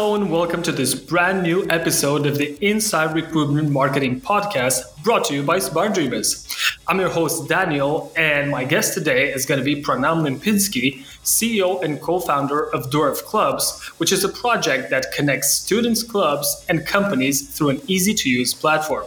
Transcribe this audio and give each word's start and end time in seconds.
Hello 0.00 0.14
and 0.14 0.30
welcome 0.30 0.62
to 0.62 0.72
this 0.72 0.94
brand 0.94 1.42
new 1.42 1.66
episode 1.68 2.24
of 2.24 2.38
the 2.38 2.56
Inside 2.66 3.14
Recruitment 3.14 3.68
Marketing 3.68 4.18
Podcast 4.18 4.80
brought 5.04 5.26
to 5.26 5.34
you 5.34 5.42
by 5.42 5.58
Smart 5.58 5.92
Dreamers. 5.92 6.46
I'm 6.88 6.98
your 6.98 7.10
host 7.10 7.50
Daniel, 7.50 8.10
and 8.16 8.50
my 8.50 8.64
guest 8.64 8.94
today 8.94 9.30
is 9.30 9.44
going 9.44 9.58
to 9.58 9.64
be 9.64 9.82
Pranam 9.82 10.26
Lipinski, 10.26 11.02
CEO 11.22 11.82
and 11.82 12.00
co-founder 12.00 12.74
of 12.74 12.90
Door 12.90 13.08
of 13.08 13.26
Clubs, 13.26 13.78
which 13.98 14.10
is 14.10 14.24
a 14.24 14.30
project 14.30 14.88
that 14.88 15.12
connects 15.12 15.50
students, 15.50 16.02
clubs, 16.02 16.64
and 16.70 16.86
companies 16.86 17.54
through 17.54 17.68
an 17.68 17.82
easy-to-use 17.86 18.54
platform. 18.54 19.04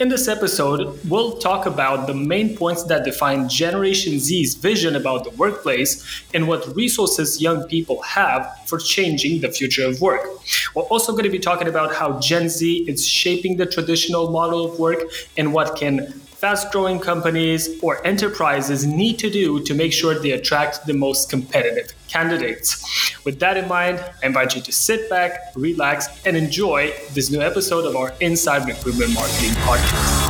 In 0.00 0.08
this 0.08 0.26
episode, 0.26 0.98
we'll 1.08 1.38
talk 1.38 1.64
about 1.64 2.08
the 2.08 2.14
main 2.14 2.56
points 2.56 2.82
that 2.84 3.04
define 3.04 3.48
Generation 3.48 4.18
Z's 4.18 4.54
vision 4.54 4.96
about 4.96 5.22
the 5.22 5.30
workplace 5.30 6.04
and 6.34 6.48
what 6.48 6.74
resources 6.74 7.40
young 7.40 7.68
people 7.68 8.02
have 8.02 8.50
for 8.66 8.78
changing 8.78 9.42
the 9.42 9.52
future 9.52 9.86
of 9.86 10.00
work. 10.00 10.26
We're 10.74 10.82
also 10.84 11.12
going 11.12 11.24
to 11.24 11.30
be 11.30 11.38
talking 11.38 11.68
about 11.68 11.94
how 11.94 12.18
Gen 12.18 12.48
Z 12.48 12.84
is 12.88 13.06
shaping 13.06 13.58
the 13.58 13.66
traditional 13.66 14.30
model 14.30 14.64
of 14.64 14.80
work 14.80 15.04
and 15.36 15.52
what 15.52 15.76
can 15.76 16.12
fast 16.40 16.72
growing 16.72 16.98
companies 16.98 17.68
or 17.80 18.04
enterprises 18.04 18.86
need 18.86 19.18
to 19.20 19.30
do 19.30 19.62
to 19.62 19.74
make 19.74 19.92
sure 19.92 20.18
they 20.18 20.32
attract 20.32 20.86
the 20.86 20.94
most 20.94 21.30
competitive 21.30 21.94
candidates. 22.10 23.24
With 23.24 23.38
that 23.40 23.56
in 23.56 23.68
mind, 23.68 23.98
I 24.22 24.26
invite 24.26 24.56
you 24.56 24.62
to 24.62 24.72
sit 24.72 25.08
back, 25.08 25.52
relax, 25.54 26.08
and 26.26 26.36
enjoy 26.36 26.92
this 27.12 27.30
new 27.30 27.40
episode 27.40 27.84
of 27.84 27.94
our 27.96 28.12
Inside 28.20 28.66
Recruitment 28.66 29.14
Marketing 29.14 29.52
Podcast. 29.62 30.20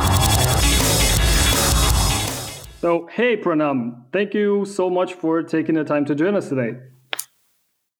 So, 2.81 3.07
hey, 3.11 3.37
Pranam, 3.37 4.05
thank 4.11 4.33
you 4.33 4.65
so 4.65 4.89
much 4.89 5.13
for 5.13 5.43
taking 5.43 5.75
the 5.75 5.83
time 5.83 6.05
to 6.05 6.15
join 6.15 6.35
us 6.35 6.49
today. 6.49 6.79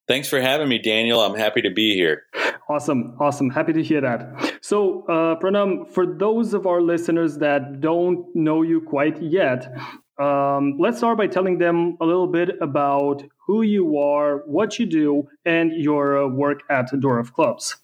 Thanks 0.08 0.28
for 0.28 0.40
having 0.40 0.68
me, 0.68 0.78
Daniel. 0.78 1.20
I'm 1.20 1.36
happy 1.36 1.62
to 1.62 1.70
be 1.70 1.94
here. 1.94 2.24
Awesome. 2.68 3.16
Awesome. 3.20 3.50
Happy 3.50 3.72
to 3.72 3.82
hear 3.82 4.00
that. 4.00 4.58
So, 4.60 5.04
uh, 5.06 5.38
Pranam, 5.40 5.88
for 5.88 6.06
those 6.06 6.54
of 6.54 6.66
our 6.66 6.80
listeners 6.80 7.38
that 7.38 7.80
don't 7.80 8.26
know 8.34 8.62
you 8.62 8.80
quite 8.80 9.22
yet, 9.22 9.72
um, 10.18 10.76
let's 10.78 10.98
start 10.98 11.18
by 11.18 11.26
telling 11.26 11.58
them 11.58 11.96
a 12.00 12.04
little 12.04 12.26
bit 12.26 12.50
about 12.60 13.22
who 13.46 13.62
you 13.62 13.98
are, 13.98 14.38
what 14.46 14.78
you 14.78 14.86
do, 14.86 15.28
and 15.44 15.72
your 15.72 16.24
uh, 16.24 16.28
work 16.28 16.60
at 16.70 16.88
Door 17.00 17.18
of 17.18 17.32
Clubs. 17.32 17.76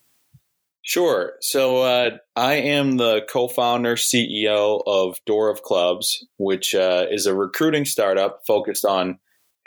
Sure. 0.83 1.35
So 1.41 1.83
uh, 1.83 2.11
I 2.35 2.55
am 2.55 2.97
the 2.97 3.23
co-founder, 3.31 3.97
CEO 3.97 4.83
of 4.87 5.19
Door 5.27 5.51
of 5.51 5.63
Clubs, 5.63 6.27
which 6.39 6.75
uh, 6.75 7.07
is 7.11 7.27
a 7.27 7.35
recruiting 7.35 7.85
startup 7.85 8.41
focused 8.47 8.85
on 8.85 9.19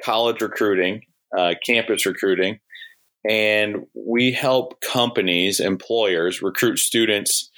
college 0.04 0.42
recruiting 0.42 1.02
uh, 1.38 1.54
campus 1.66 2.06
recruiting. 2.06 2.60
And 3.28 3.86
we 3.94 4.32
help 4.32 4.82
companies, 4.82 5.60
employers, 5.60 6.42
recruit 6.42 6.80
students 6.80 7.52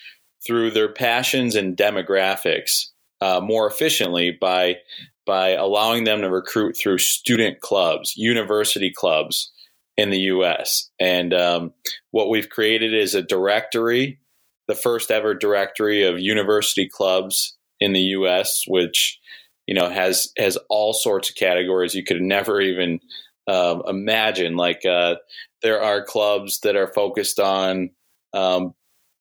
through 0.45 0.71
their 0.71 0.91
passions 0.91 1.55
and 1.55 1.77
demographics 1.77 2.87
uh, 3.23 3.39
more 3.39 3.67
efficiently 3.67 4.31
by 4.31 4.77
by 5.25 5.51
allowing 5.51 6.03
them 6.03 6.21
to 6.21 6.29
recruit 6.29 6.75
through 6.75 6.97
student 6.97 7.61
clubs, 7.61 8.17
university 8.17 8.91
clubs 8.91 9.53
in 9.95 10.09
the 10.09 10.19
U.S. 10.19 10.89
And 10.99 11.33
um, 11.33 11.73
what 12.11 12.29
we've 12.29 12.49
created 12.49 12.93
is 12.93 13.15
a 13.15 13.21
directory, 13.21 14.19
the 14.67 14.75
first 14.75 15.09
ever 15.09 15.33
directory 15.33 16.03
of 16.03 16.19
university 16.19 16.89
clubs 16.89 17.55
in 17.79 17.93
the 17.93 18.01
U.S., 18.01 18.65
which 18.67 19.19
you 19.67 19.73
know 19.73 19.89
has 19.89 20.33
has 20.37 20.57
all 20.69 20.91
sorts 20.91 21.29
of 21.29 21.37
categories 21.37 21.95
you 21.95 22.03
could 22.03 22.21
never 22.21 22.59
even 22.59 22.99
um, 23.47 23.83
imagine. 23.87 24.57
Like 24.57 24.85
uh, 24.85 25.15
there 25.61 25.81
are 25.81 26.03
clubs 26.03 26.59
that 26.63 26.75
are 26.75 26.91
focused 26.93 27.39
on 27.39 27.91
um, 28.33 28.73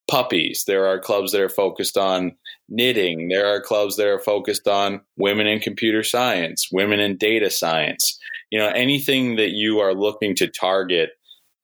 puppies. 0.09 0.65
There 0.67 0.87
are 0.87 0.99
clubs 0.99 1.33
that 1.33 1.41
are 1.41 1.49
focused 1.49 1.97
on 1.97 2.33
knitting. 2.69 3.29
There 3.29 3.47
are 3.47 3.61
clubs 3.61 3.97
that 3.97 4.07
are 4.07 4.19
focused 4.19 4.67
on 4.69 5.03
women 5.17 5.47
in 5.47 5.61
computer 5.61 6.03
science, 6.03 6.69
women 6.73 7.01
in 7.01 7.17
data 7.17 7.51
science. 7.51 8.19
You 8.51 8.59
know, 8.59 8.69
anything 8.69 9.37
that 9.37 9.51
you 9.51 9.81
are 9.81 9.95
looking 9.95 10.35
to 10.37 10.49
target, 10.49 11.11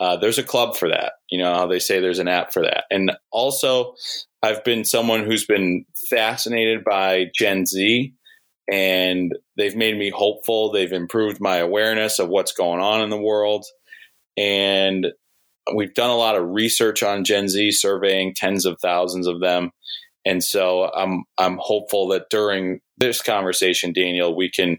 uh, 0.00 0.16
there's 0.16 0.38
a 0.38 0.44
club 0.44 0.76
for 0.76 0.88
that. 0.88 1.12
You 1.30 1.38
know 1.42 1.52
how 1.52 1.66
they 1.66 1.78
say 1.78 2.00
there's 2.00 2.20
an 2.20 2.28
app 2.28 2.52
for 2.52 2.62
that. 2.62 2.84
And 2.90 3.12
also, 3.30 3.94
I've 4.42 4.64
been 4.64 4.84
someone 4.84 5.24
who's 5.24 5.44
been 5.44 5.84
fascinated 6.08 6.84
by 6.84 7.26
Gen 7.34 7.66
Z 7.66 8.14
and 8.70 9.34
they've 9.56 9.76
made 9.76 9.96
me 9.96 10.10
hopeful. 10.10 10.70
They've 10.70 10.92
improved 10.92 11.40
my 11.40 11.56
awareness 11.56 12.18
of 12.18 12.28
what's 12.28 12.52
going 12.52 12.80
on 12.80 13.02
in 13.02 13.10
the 13.10 13.20
world. 13.20 13.64
And 14.36 15.08
we've 15.74 15.94
done 15.94 16.10
a 16.10 16.16
lot 16.16 16.36
of 16.36 16.48
research 16.48 17.02
on 17.02 17.24
Gen 17.24 17.48
Z, 17.48 17.72
surveying 17.72 18.34
tens 18.34 18.64
of 18.64 18.78
thousands 18.80 19.26
of 19.26 19.40
them. 19.40 19.70
And 20.24 20.42
so 20.42 20.90
I'm 20.94 21.24
I'm 21.38 21.58
hopeful 21.60 22.08
that 22.08 22.30
during 22.30 22.80
this 22.98 23.22
conversation, 23.22 23.92
Daniel, 23.92 24.36
we 24.36 24.50
can, 24.50 24.78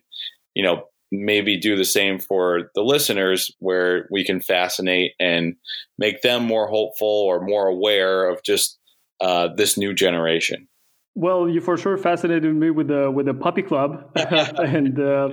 you 0.54 0.64
know, 0.64 0.84
maybe 1.12 1.58
do 1.58 1.76
the 1.76 1.86
same 1.86 2.20
for 2.20 2.70
the 2.76 2.84
listeners 2.84 3.52
where 3.60 4.08
we 4.12 4.24
can 4.24 4.42
fascinate 4.42 5.14
and 5.20 5.56
make 5.98 6.22
them 6.22 6.46
more 6.46 6.68
hopeful 6.68 7.08
or 7.08 7.42
more 7.42 7.68
aware 7.68 8.30
of 8.30 8.44
just 8.44 8.78
uh, 9.22 9.50
this 9.56 9.78
new 9.78 9.94
generation. 9.94 10.68
Well, 11.16 11.50
you 11.50 11.62
for 11.62 11.78
sure 11.78 11.98
fascinated 11.98 12.56
me 12.56 12.70
with 12.70 12.88
the 12.88 13.10
with 13.12 13.26
the 13.26 13.34
puppy 13.34 13.62
club, 13.62 14.10
and 14.16 15.00
uh, 15.00 15.30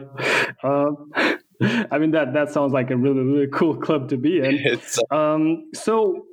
uh, 0.65 1.37
I 1.91 1.99
mean 1.99 2.11
that 2.12 2.34
that 2.34 2.50
sounds 2.50 2.72
like 2.72 2.91
a 2.91 2.97
really 2.97 3.21
really 3.21 3.49
cool 3.53 3.77
club 3.77 4.09
to 4.11 4.17
be 4.17 4.39
in. 4.39 4.81
Um, 5.11 5.71
so 5.75 6.27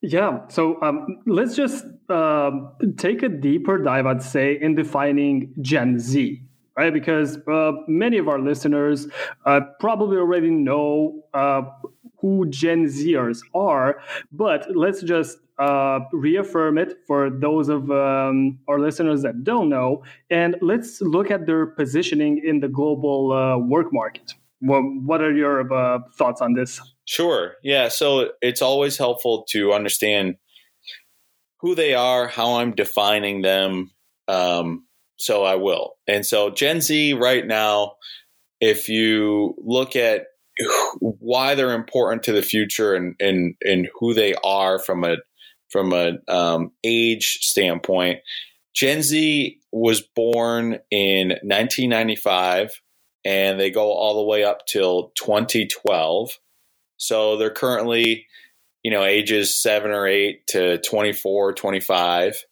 yeah, 0.00 0.48
so 0.48 0.82
um, 0.82 1.18
let's 1.26 1.54
just 1.54 1.84
uh, 2.08 2.50
take 2.96 3.22
a 3.22 3.28
deeper 3.28 3.78
dive, 3.78 4.04
I'd 4.06 4.22
say, 4.22 4.58
in 4.60 4.74
defining 4.74 5.54
Gen 5.60 5.98
Z 5.98 6.42
right? 6.76 6.92
Because 6.92 7.38
uh, 7.48 7.72
many 7.86 8.18
of 8.18 8.28
our 8.28 8.38
listeners 8.40 9.06
uh, 9.44 9.60
probably 9.80 10.16
already 10.16 10.50
know 10.50 11.24
uh, 11.34 11.62
who 12.18 12.46
Gen 12.48 12.86
Zers 12.86 13.40
are, 13.54 14.00
but 14.30 14.66
let's 14.74 15.02
just 15.02 15.38
uh, 15.62 16.00
reaffirm 16.12 16.78
it 16.78 16.90
for 17.06 17.30
those 17.30 17.68
of 17.68 17.90
um, 17.90 18.58
our 18.68 18.78
listeners 18.80 19.22
that 19.22 19.44
don't 19.44 19.68
know, 19.68 20.02
and 20.30 20.56
let's 20.60 21.00
look 21.00 21.30
at 21.30 21.46
their 21.46 21.66
positioning 21.66 22.42
in 22.44 22.60
the 22.60 22.68
global 22.68 23.32
uh, 23.32 23.58
work 23.58 23.92
market. 23.92 24.34
What, 24.60 24.82
what 25.08 25.20
are 25.20 25.34
your 25.34 25.72
uh, 25.72 25.98
thoughts 26.18 26.40
on 26.40 26.54
this? 26.54 26.80
Sure. 27.04 27.54
Yeah. 27.62 27.88
So 27.88 28.30
it's 28.40 28.62
always 28.62 28.96
helpful 28.96 29.44
to 29.50 29.72
understand 29.72 30.36
who 31.60 31.74
they 31.74 31.94
are, 31.94 32.28
how 32.28 32.56
I'm 32.56 32.72
defining 32.74 33.42
them. 33.42 33.90
Um, 34.28 34.86
so 35.18 35.44
I 35.44 35.56
will. 35.56 35.92
And 36.06 36.24
so 36.26 36.50
Gen 36.50 36.80
Z 36.80 37.14
right 37.14 37.46
now, 37.46 37.94
if 38.60 38.88
you 38.88 39.54
look 39.58 39.96
at 39.96 40.26
why 41.00 41.54
they're 41.54 41.74
important 41.74 42.22
to 42.24 42.32
the 42.32 42.42
future 42.42 42.94
and, 42.94 43.14
and, 43.18 43.54
and 43.62 43.88
who 43.98 44.14
they 44.14 44.34
are 44.44 44.78
from 44.78 45.04
a 45.04 45.16
from 45.72 45.92
a 45.92 46.18
um, 46.28 46.70
age 46.84 47.38
standpoint, 47.40 48.20
Gen 48.74 49.02
Z 49.02 49.58
was 49.72 50.02
born 50.14 50.78
in 50.90 51.28
1995 51.28 52.80
and 53.24 53.58
they 53.58 53.70
go 53.70 53.92
all 53.92 54.16
the 54.16 54.28
way 54.28 54.44
up 54.44 54.66
till 54.66 55.12
2012. 55.16 56.30
So 56.98 57.36
they're 57.36 57.50
currently, 57.50 58.26
you 58.82 58.90
know, 58.90 59.04
ages 59.04 59.56
seven 59.56 59.90
or 59.90 60.06
eight 60.06 60.46
to 60.48 60.78
24, 60.78 61.54
25. 61.54 62.44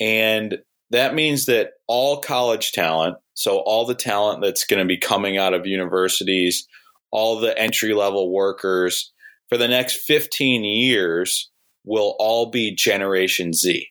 And 0.00 0.58
that 0.90 1.14
means 1.14 1.46
that 1.46 1.70
all 1.86 2.20
college 2.20 2.72
talent, 2.72 3.16
so 3.34 3.58
all 3.58 3.86
the 3.86 3.94
talent 3.94 4.42
that's 4.42 4.64
going 4.64 4.80
to 4.80 4.86
be 4.86 4.98
coming 4.98 5.38
out 5.38 5.54
of 5.54 5.66
universities, 5.66 6.66
all 7.10 7.38
the 7.38 7.56
entry 7.58 7.94
level 7.94 8.32
workers 8.32 9.12
for 9.48 9.56
the 9.56 9.68
next 9.68 9.96
15 9.96 10.64
years 10.64 11.51
will 11.84 12.14
all 12.18 12.50
be 12.50 12.74
Generation 12.74 13.52
Z. 13.52 13.88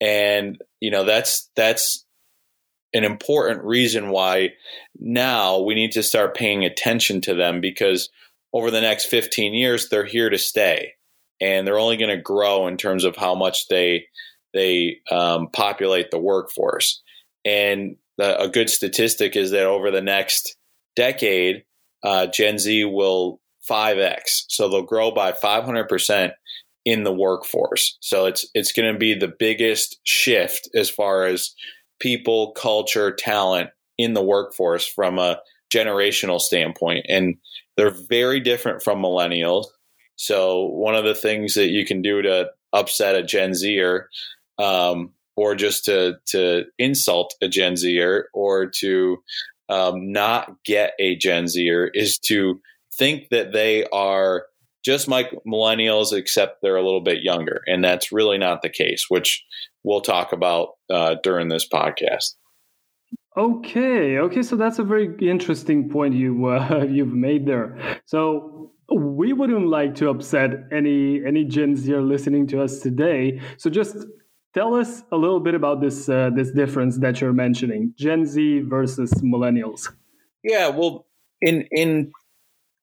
And, 0.00 0.58
you 0.80 0.90
know, 0.90 1.04
that's, 1.04 1.50
that's 1.56 2.04
an 2.94 3.04
important 3.04 3.64
reason 3.64 4.10
why 4.10 4.50
now 4.98 5.60
we 5.60 5.74
need 5.74 5.92
to 5.92 6.02
start 6.02 6.36
paying 6.36 6.64
attention 6.64 7.20
to 7.22 7.34
them 7.34 7.60
because 7.60 8.08
over 8.52 8.70
the 8.70 8.80
next 8.80 9.06
15 9.06 9.54
years, 9.54 9.88
they're 9.88 10.04
here 10.04 10.30
to 10.30 10.38
stay 10.38 10.92
and 11.40 11.66
they're 11.66 11.78
only 11.78 11.96
going 11.96 12.16
to 12.16 12.22
grow 12.22 12.66
in 12.66 12.76
terms 12.76 13.04
of 13.04 13.16
how 13.16 13.34
much 13.34 13.68
they, 13.68 14.06
they 14.54 14.98
um, 15.10 15.48
populate 15.52 16.10
the 16.10 16.18
workforce. 16.18 17.02
And 17.44 17.96
the, 18.16 18.40
a 18.40 18.48
good 18.48 18.70
statistic 18.70 19.36
is 19.36 19.50
that 19.50 19.66
over 19.66 19.90
the 19.90 20.02
next 20.02 20.56
decade, 20.96 21.64
uh, 22.02 22.26
Gen 22.26 22.58
Z 22.58 22.84
will 22.84 23.40
5x. 23.68 24.44
So 24.48 24.68
they'll 24.68 24.82
grow 24.82 25.10
by 25.10 25.32
500% 25.32 26.32
in 26.88 27.04
the 27.04 27.12
workforce. 27.12 27.98
So 28.00 28.24
it's 28.24 28.46
it's 28.54 28.72
going 28.72 28.90
to 28.90 28.98
be 28.98 29.12
the 29.12 29.30
biggest 29.38 30.00
shift 30.04 30.70
as 30.74 30.88
far 30.88 31.26
as 31.26 31.54
people, 32.00 32.52
culture, 32.52 33.14
talent 33.14 33.68
in 33.98 34.14
the 34.14 34.22
workforce 34.22 34.86
from 34.86 35.18
a 35.18 35.38
generational 35.70 36.40
standpoint. 36.40 37.04
And 37.06 37.36
they're 37.76 37.94
very 38.08 38.40
different 38.40 38.82
from 38.82 39.02
millennials. 39.02 39.66
So 40.16 40.64
one 40.64 40.94
of 40.94 41.04
the 41.04 41.14
things 41.14 41.52
that 41.54 41.68
you 41.68 41.84
can 41.84 42.00
do 42.00 42.22
to 42.22 42.48
upset 42.72 43.16
a 43.16 43.22
Gen 43.22 43.52
Zer, 43.52 44.08
um, 44.56 45.12
or 45.36 45.54
just 45.54 45.84
to 45.84 46.14
to 46.28 46.64
insult 46.78 47.34
a 47.42 47.48
Gen 47.48 47.76
Zer, 47.76 48.30
or 48.32 48.70
to 48.80 49.18
um, 49.68 50.10
not 50.10 50.56
get 50.64 50.94
a 50.98 51.16
Gen 51.16 51.48
Zer, 51.48 51.88
is 51.92 52.18
to 52.20 52.62
think 52.98 53.28
that 53.28 53.52
they 53.52 53.84
are 53.92 54.46
just 54.84 55.08
like 55.08 55.30
millennials, 55.46 56.12
except 56.12 56.62
they're 56.62 56.76
a 56.76 56.84
little 56.84 57.02
bit 57.02 57.22
younger, 57.22 57.62
and 57.66 57.84
that's 57.84 58.12
really 58.12 58.38
not 58.38 58.62
the 58.62 58.70
case, 58.70 59.06
which 59.08 59.44
we'll 59.84 60.00
talk 60.00 60.32
about 60.32 60.70
uh, 60.90 61.16
during 61.22 61.48
this 61.48 61.68
podcast. 61.68 62.34
Okay, 63.36 64.18
okay, 64.18 64.42
so 64.42 64.56
that's 64.56 64.78
a 64.78 64.84
very 64.84 65.14
interesting 65.20 65.88
point 65.88 66.14
you 66.14 66.46
uh, 66.46 66.84
you've 66.88 67.12
made 67.12 67.46
there. 67.46 68.00
So 68.06 68.72
we 68.92 69.32
wouldn't 69.32 69.68
like 69.68 69.94
to 69.96 70.08
upset 70.08 70.50
any 70.72 71.24
any 71.24 71.44
Gen 71.44 71.76
Zer 71.76 72.00
listening 72.00 72.46
to 72.48 72.62
us 72.62 72.80
today. 72.80 73.40
So 73.56 73.70
just 73.70 73.96
tell 74.54 74.74
us 74.74 75.02
a 75.12 75.16
little 75.16 75.40
bit 75.40 75.54
about 75.54 75.80
this 75.80 76.08
uh, 76.08 76.30
this 76.34 76.50
difference 76.50 76.98
that 76.98 77.20
you're 77.20 77.32
mentioning, 77.32 77.94
Gen 77.96 78.26
Z 78.26 78.62
versus 78.66 79.12
millennials. 79.22 79.88
Yeah, 80.42 80.68
well, 80.68 81.06
in 81.40 81.66
in 81.70 82.12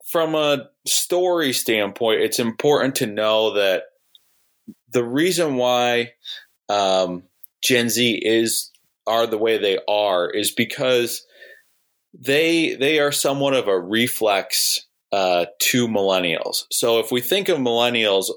from 0.06 0.36
a 0.36 0.70
story 0.86 1.52
standpoint, 1.52 2.22
it's 2.22 2.40
important 2.40 2.96
to 2.96 3.08
know 3.08 3.56
that 3.56 3.84
the 4.90 5.04
reason 5.04 5.56
why 5.56 6.14
um, 6.70 7.24
Gen 7.64 7.90
Z 7.90 8.22
is 8.24 8.72
are 9.08 9.28
the 9.28 9.38
way 9.38 9.58
they 9.58 9.80
are 9.88 10.30
is 10.30 10.52
because 10.52 11.26
they 12.14 12.76
they 12.76 13.00
are 13.00 13.12
somewhat 13.12 13.54
of 13.54 13.68
a 13.68 13.80
reflex 13.80 14.86
uh, 15.12 15.46
to 15.60 15.88
millennials. 15.88 16.66
So 16.72 17.00
if 17.00 17.12
we 17.12 17.22
think 17.22 17.50
of 17.50 17.58
millennials, 17.58 18.30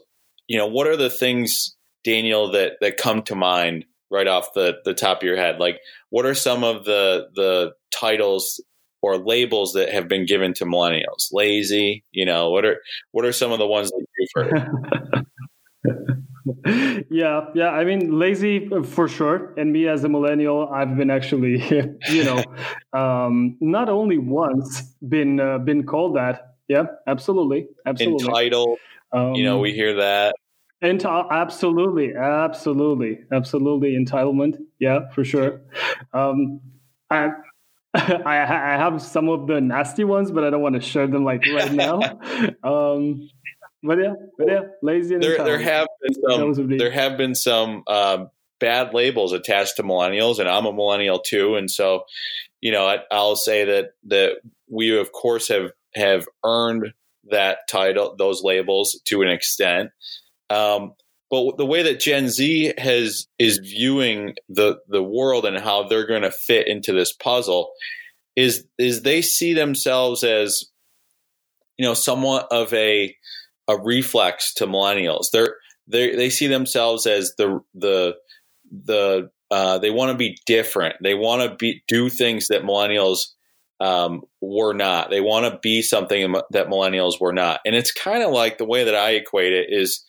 you 0.46 0.58
know, 0.58 0.66
what 0.66 0.86
are 0.86 0.96
the 0.96 1.10
things, 1.10 1.76
Daniel, 2.02 2.52
that 2.52 2.72
that 2.80 2.96
come 2.96 3.22
to 3.24 3.34
mind 3.34 3.84
right 4.10 4.26
off 4.26 4.54
the 4.54 4.78
the 4.84 4.94
top 4.94 5.18
of 5.18 5.22
your 5.24 5.36
head? 5.36 5.58
Like, 5.58 5.80
what 6.10 6.26
are 6.26 6.34
some 6.34 6.64
of 6.64 6.84
the 6.84 7.28
the 7.34 7.72
titles 7.90 8.60
or 9.02 9.16
labels 9.16 9.72
that 9.74 9.90
have 9.90 10.08
been 10.08 10.26
given 10.26 10.54
to 10.54 10.64
millennials? 10.64 11.32
Lazy, 11.32 12.04
you 12.10 12.24
know, 12.24 12.50
what 12.50 12.64
are 12.64 12.78
what 13.12 13.24
are 13.24 13.32
some 13.32 13.52
of 13.52 13.58
the 13.58 13.66
ones 13.66 13.90
that 13.90 14.06
you've 14.18 14.30
heard? 14.34 15.26
yeah, 17.10 17.46
yeah. 17.54 17.70
I 17.70 17.84
mean, 17.84 18.18
lazy 18.18 18.68
for 18.84 19.08
sure. 19.08 19.54
And 19.56 19.72
me 19.72 19.88
as 19.88 20.04
a 20.04 20.08
millennial, 20.08 20.68
I've 20.68 20.96
been 20.96 21.10
actually, 21.10 21.62
you 22.10 22.24
know, 22.24 22.42
um, 22.92 23.56
not 23.60 23.88
only 23.88 24.18
once 24.18 24.82
been 25.06 25.40
uh, 25.40 25.58
been 25.58 25.84
called 25.84 26.16
that, 26.16 26.56
yeah, 26.68 26.84
absolutely, 27.06 27.68
absolutely. 27.86 28.26
Entitled, 28.26 28.78
um, 29.12 29.34
you 29.34 29.44
know, 29.44 29.58
we 29.58 29.72
hear 29.72 29.94
that. 29.96 30.34
And 30.80 31.04
absolutely, 31.04 32.14
absolutely, 32.14 33.20
absolutely 33.32 33.96
entitlement. 33.98 34.58
Yeah, 34.78 35.10
for 35.12 35.24
sure. 35.24 35.60
Um, 36.12 36.60
I, 37.10 37.30
I, 37.94 38.42
I 38.42 38.76
have 38.76 39.00
some 39.00 39.28
of 39.28 39.46
the 39.46 39.60
nasty 39.60 40.04
ones, 40.04 40.30
but 40.30 40.44
I 40.44 40.50
don't 40.50 40.60
want 40.60 40.74
to 40.74 40.80
share 40.80 41.06
them 41.06 41.24
like 41.24 41.42
right 41.46 41.72
now. 41.72 42.00
um, 42.62 43.28
but 43.82 43.98
yeah, 43.98 44.12
but 44.36 44.48
yeah, 44.48 44.60
lazy 44.82 45.14
and 45.14 45.22
there, 45.22 45.42
there 45.42 45.58
have 45.58 45.86
been 46.02 46.54
some. 46.54 46.76
There 46.76 46.90
have 46.90 47.16
been 47.16 47.34
some 47.34 47.84
um, 47.86 48.30
bad 48.60 48.92
labels 48.92 49.32
attached 49.32 49.76
to 49.76 49.82
millennials, 49.82 50.38
and 50.38 50.48
I'm 50.48 50.66
a 50.66 50.72
millennial 50.72 51.20
too, 51.20 51.56
and 51.56 51.70
so 51.70 52.04
you 52.60 52.72
know, 52.72 52.86
I, 52.86 52.98
I'll 53.10 53.36
say 53.36 53.64
that 53.64 53.90
that 54.08 54.32
we 54.68 54.96
of 54.98 55.12
course 55.12 55.48
have 55.48 55.72
have 55.94 56.26
earned 56.44 56.92
that 57.30 57.58
title, 57.68 58.16
those 58.16 58.42
labels 58.42 59.00
to 59.06 59.22
an 59.22 59.28
extent. 59.28 59.90
Um, 60.50 60.94
but 61.30 61.56
the 61.58 61.66
way 61.66 61.82
that 61.82 62.00
Gen 62.00 62.28
Z 62.28 62.74
has 62.78 63.26
is 63.38 63.58
viewing 63.58 64.34
the 64.48 64.78
the 64.88 65.02
world 65.02 65.44
and 65.44 65.58
how 65.58 65.82
they're 65.84 66.06
going 66.06 66.22
to 66.22 66.30
fit 66.30 66.68
into 66.68 66.92
this 66.92 67.12
puzzle 67.12 67.72
is 68.36 68.64
is 68.78 69.02
they 69.02 69.22
see 69.22 69.54
themselves 69.54 70.24
as 70.24 70.64
you 71.76 71.86
know 71.86 71.94
somewhat 71.94 72.48
of 72.50 72.72
a 72.72 73.14
a 73.68 73.76
reflex 73.76 74.54
to 74.54 74.66
millennials. 74.66 75.30
They're 75.32 75.56
they 75.86 76.14
they 76.14 76.30
see 76.30 76.46
themselves 76.46 77.06
as 77.06 77.34
the 77.36 77.60
the 77.74 78.16
the 78.70 79.30
uh, 79.50 79.78
they 79.78 79.90
want 79.90 80.12
to 80.12 80.16
be 80.16 80.38
different. 80.46 80.96
They 81.02 81.14
want 81.14 81.42
to 81.42 81.56
be 81.56 81.82
do 81.88 82.08
things 82.08 82.48
that 82.48 82.62
millennials 82.62 83.28
um, 83.80 84.22
were 84.40 84.74
not. 84.74 85.10
They 85.10 85.20
want 85.20 85.50
to 85.52 85.58
be 85.62 85.82
something 85.82 86.32
that 86.50 86.68
millennials 86.68 87.20
were 87.20 87.32
not. 87.32 87.60
And 87.64 87.74
it's 87.74 87.92
kind 87.92 88.22
of 88.22 88.30
like 88.30 88.58
the 88.58 88.66
way 88.66 88.84
that 88.84 88.94
I 88.94 89.10
equate 89.10 89.52
it 89.52 89.68
is, 89.70 90.04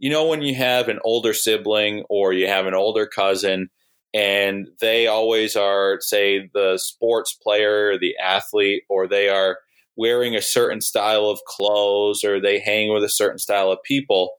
you 0.00 0.08
know, 0.08 0.26
when 0.26 0.40
you 0.40 0.54
have 0.54 0.88
an 0.88 0.98
older 1.04 1.34
sibling 1.34 2.04
or 2.08 2.32
you 2.32 2.48
have 2.48 2.66
an 2.66 2.74
older 2.74 3.06
cousin 3.06 3.68
and 4.14 4.66
they 4.80 5.06
always 5.06 5.54
are, 5.54 5.98
say, 6.00 6.48
the 6.54 6.78
sports 6.78 7.34
player, 7.34 7.98
the 7.98 8.16
athlete, 8.16 8.84
or 8.88 9.06
they 9.06 9.28
are 9.28 9.58
wearing 9.96 10.34
a 10.34 10.40
certain 10.40 10.80
style 10.80 11.26
of 11.26 11.38
clothes 11.46 12.24
or 12.24 12.40
they 12.40 12.58
hang 12.58 12.92
with 12.92 13.04
a 13.04 13.10
certain 13.10 13.38
style 13.38 13.70
of 13.70 13.78
people. 13.84 14.30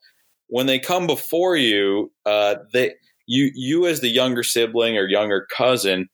When 0.48 0.66
they 0.66 0.80
come 0.80 1.06
before 1.06 1.56
you, 1.56 2.12
uh, 2.26 2.56
they 2.74 2.96
you 3.28 3.52
you 3.54 3.86
as 3.86 4.00
the 4.00 4.10
younger 4.10 4.42
sibling 4.42 4.98
or 4.98 5.08
younger 5.08 5.48
cousin 5.56 6.10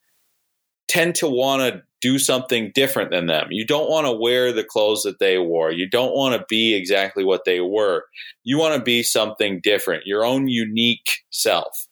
tend 0.89 1.15
to 1.15 1.29
want 1.29 1.61
to 1.61 1.81
do 2.01 2.19
something 2.19 2.71
different 2.75 3.11
than 3.11 3.25
them. 3.25 3.47
You 3.49 3.65
don't 3.65 3.89
want 3.89 4.05
to 4.05 4.11
wear 4.11 4.53
the 4.53 4.63
clothes 4.63 5.03
that 5.03 5.19
they 5.19 5.37
wore. 5.37 5.71
You 5.71 5.89
don't 5.89 6.15
want 6.15 6.39
to 6.39 6.45
be 6.47 6.75
exactly 6.75 7.23
what 7.23 7.43
they 7.45 7.59
were. 7.59 8.03
You 8.43 8.57
want 8.57 8.75
to 8.75 8.81
be 8.81 9.03
something 9.03 9.59
different, 9.63 10.05
your 10.05 10.23
own 10.23 10.47
unique 10.47 11.23
self. 11.31 11.87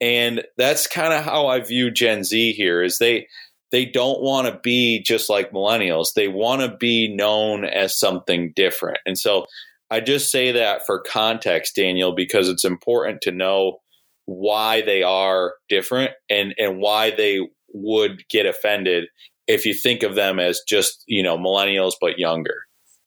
And 0.00 0.44
that's 0.56 0.86
kind 0.86 1.12
of 1.12 1.24
how 1.24 1.46
I 1.46 1.60
view 1.60 1.90
Gen 1.90 2.24
Z 2.24 2.52
here 2.52 2.82
is 2.82 2.98
they 2.98 3.26
they 3.70 3.84
don't 3.84 4.22
want 4.22 4.46
to 4.46 4.60
be 4.62 5.02
just 5.02 5.28
like 5.28 5.50
millennials. 5.50 6.14
They 6.14 6.28
want 6.28 6.60
to 6.60 6.76
be 6.76 7.12
known 7.12 7.64
as 7.64 7.98
something 7.98 8.52
different. 8.54 8.98
And 9.04 9.18
so 9.18 9.46
I 9.90 10.00
just 10.00 10.30
say 10.30 10.52
that 10.52 10.86
for 10.86 11.00
context, 11.00 11.76
Daniel, 11.76 12.14
because 12.14 12.48
it's 12.48 12.64
important 12.64 13.20
to 13.22 13.32
know 13.32 13.78
why 14.26 14.80
they 14.82 15.02
are 15.02 15.54
different 15.68 16.12
and 16.30 16.54
and 16.58 16.78
why 16.78 17.10
they 17.10 17.40
would 17.72 18.22
get 18.28 18.46
offended 18.46 19.08
if 19.46 19.66
you 19.66 19.74
think 19.74 20.02
of 20.02 20.14
them 20.14 20.38
as 20.38 20.60
just 20.66 21.04
you 21.06 21.22
know 21.22 21.36
millennials 21.36 21.92
but 22.00 22.18
younger 22.18 22.64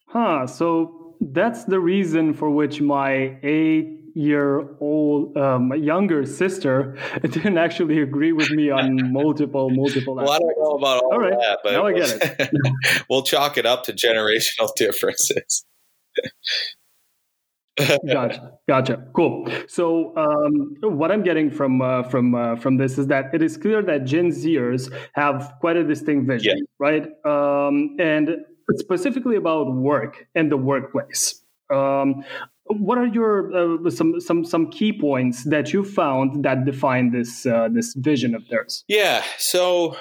huh 0.07 0.45
so 0.45 1.15
that's 1.21 1.65
the 1.65 1.79
reason 1.79 2.33
for 2.33 2.49
which 2.49 2.81
my 2.81 3.37
eight 3.43 3.97
year 4.17 4.67
old 4.79 5.37
um, 5.37 5.71
younger 5.73 6.25
sister 6.25 6.97
didn't 7.21 7.57
actually 7.57 8.01
agree 8.01 8.31
with 8.31 8.49
me 8.51 8.69
on 8.69 9.11
multiple 9.13 9.69
multiple 9.69 10.15
well 10.15 10.31
i 10.31 10.39
don't 10.39 10.57
know 10.57 10.71
about 10.71 11.03
all, 11.03 11.13
all 11.13 11.19
right. 11.19 11.37
that 11.39 11.59
but 11.63 11.71
now 11.71 11.85
i 11.85 11.93
get 11.93 12.39
it 12.39 12.51
we'll 13.09 13.21
chalk 13.23 13.57
it 13.57 13.65
up 13.65 13.83
to 13.83 13.93
generational 13.93 14.69
differences 14.75 15.65
gotcha, 18.07 18.53
gotcha. 18.67 19.03
Cool. 19.13 19.47
So, 19.67 20.15
um, 20.17 20.75
what 20.81 21.11
I'm 21.11 21.21
getting 21.21 21.51
from 21.51 21.81
uh, 21.81 22.03
from 22.03 22.33
uh, 22.33 22.55
from 22.55 22.77
this 22.77 22.97
is 22.97 23.07
that 23.07 23.33
it 23.33 23.43
is 23.43 23.55
clear 23.55 23.83
that 23.83 24.05
Gen 24.05 24.31
Zers 24.31 24.91
have 25.13 25.53
quite 25.59 25.77
a 25.77 25.83
distinct 25.83 26.27
vision, 26.27 26.57
yeah. 26.57 26.63
right? 26.79 27.03
Um, 27.25 27.95
and 27.99 28.37
specifically 28.77 29.35
about 29.35 29.73
work 29.73 30.27
and 30.33 30.51
the 30.51 30.57
workplace. 30.57 31.43
Um, 31.71 32.23
what 32.65 32.97
are 32.97 33.05
your 33.05 33.53
uh, 33.85 33.89
some 33.91 34.19
some 34.19 34.43
some 34.43 34.71
key 34.71 34.91
points 34.91 35.43
that 35.43 35.71
you 35.71 35.83
found 35.83 36.43
that 36.43 36.65
define 36.65 37.11
this 37.11 37.45
uh, 37.45 37.69
this 37.71 37.93
vision 37.93 38.33
of 38.33 38.47
theirs? 38.49 38.83
Yeah. 38.87 39.23
So. 39.37 39.97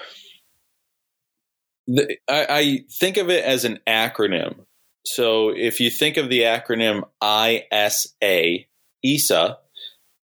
The, 1.89 2.17
I, 2.27 2.47
I 2.51 2.85
think 2.91 3.17
of 3.17 3.31
it 3.31 3.45
as 3.45 3.65
an 3.65 3.79
acronym 3.87 4.67
so 5.07 5.51
if 5.51 5.81
you 5.81 5.89
think 5.89 6.17
of 6.17 6.29
the 6.29 6.41
acronym 6.41 7.03
ISA, 7.23 8.67
ISA, 9.05 9.59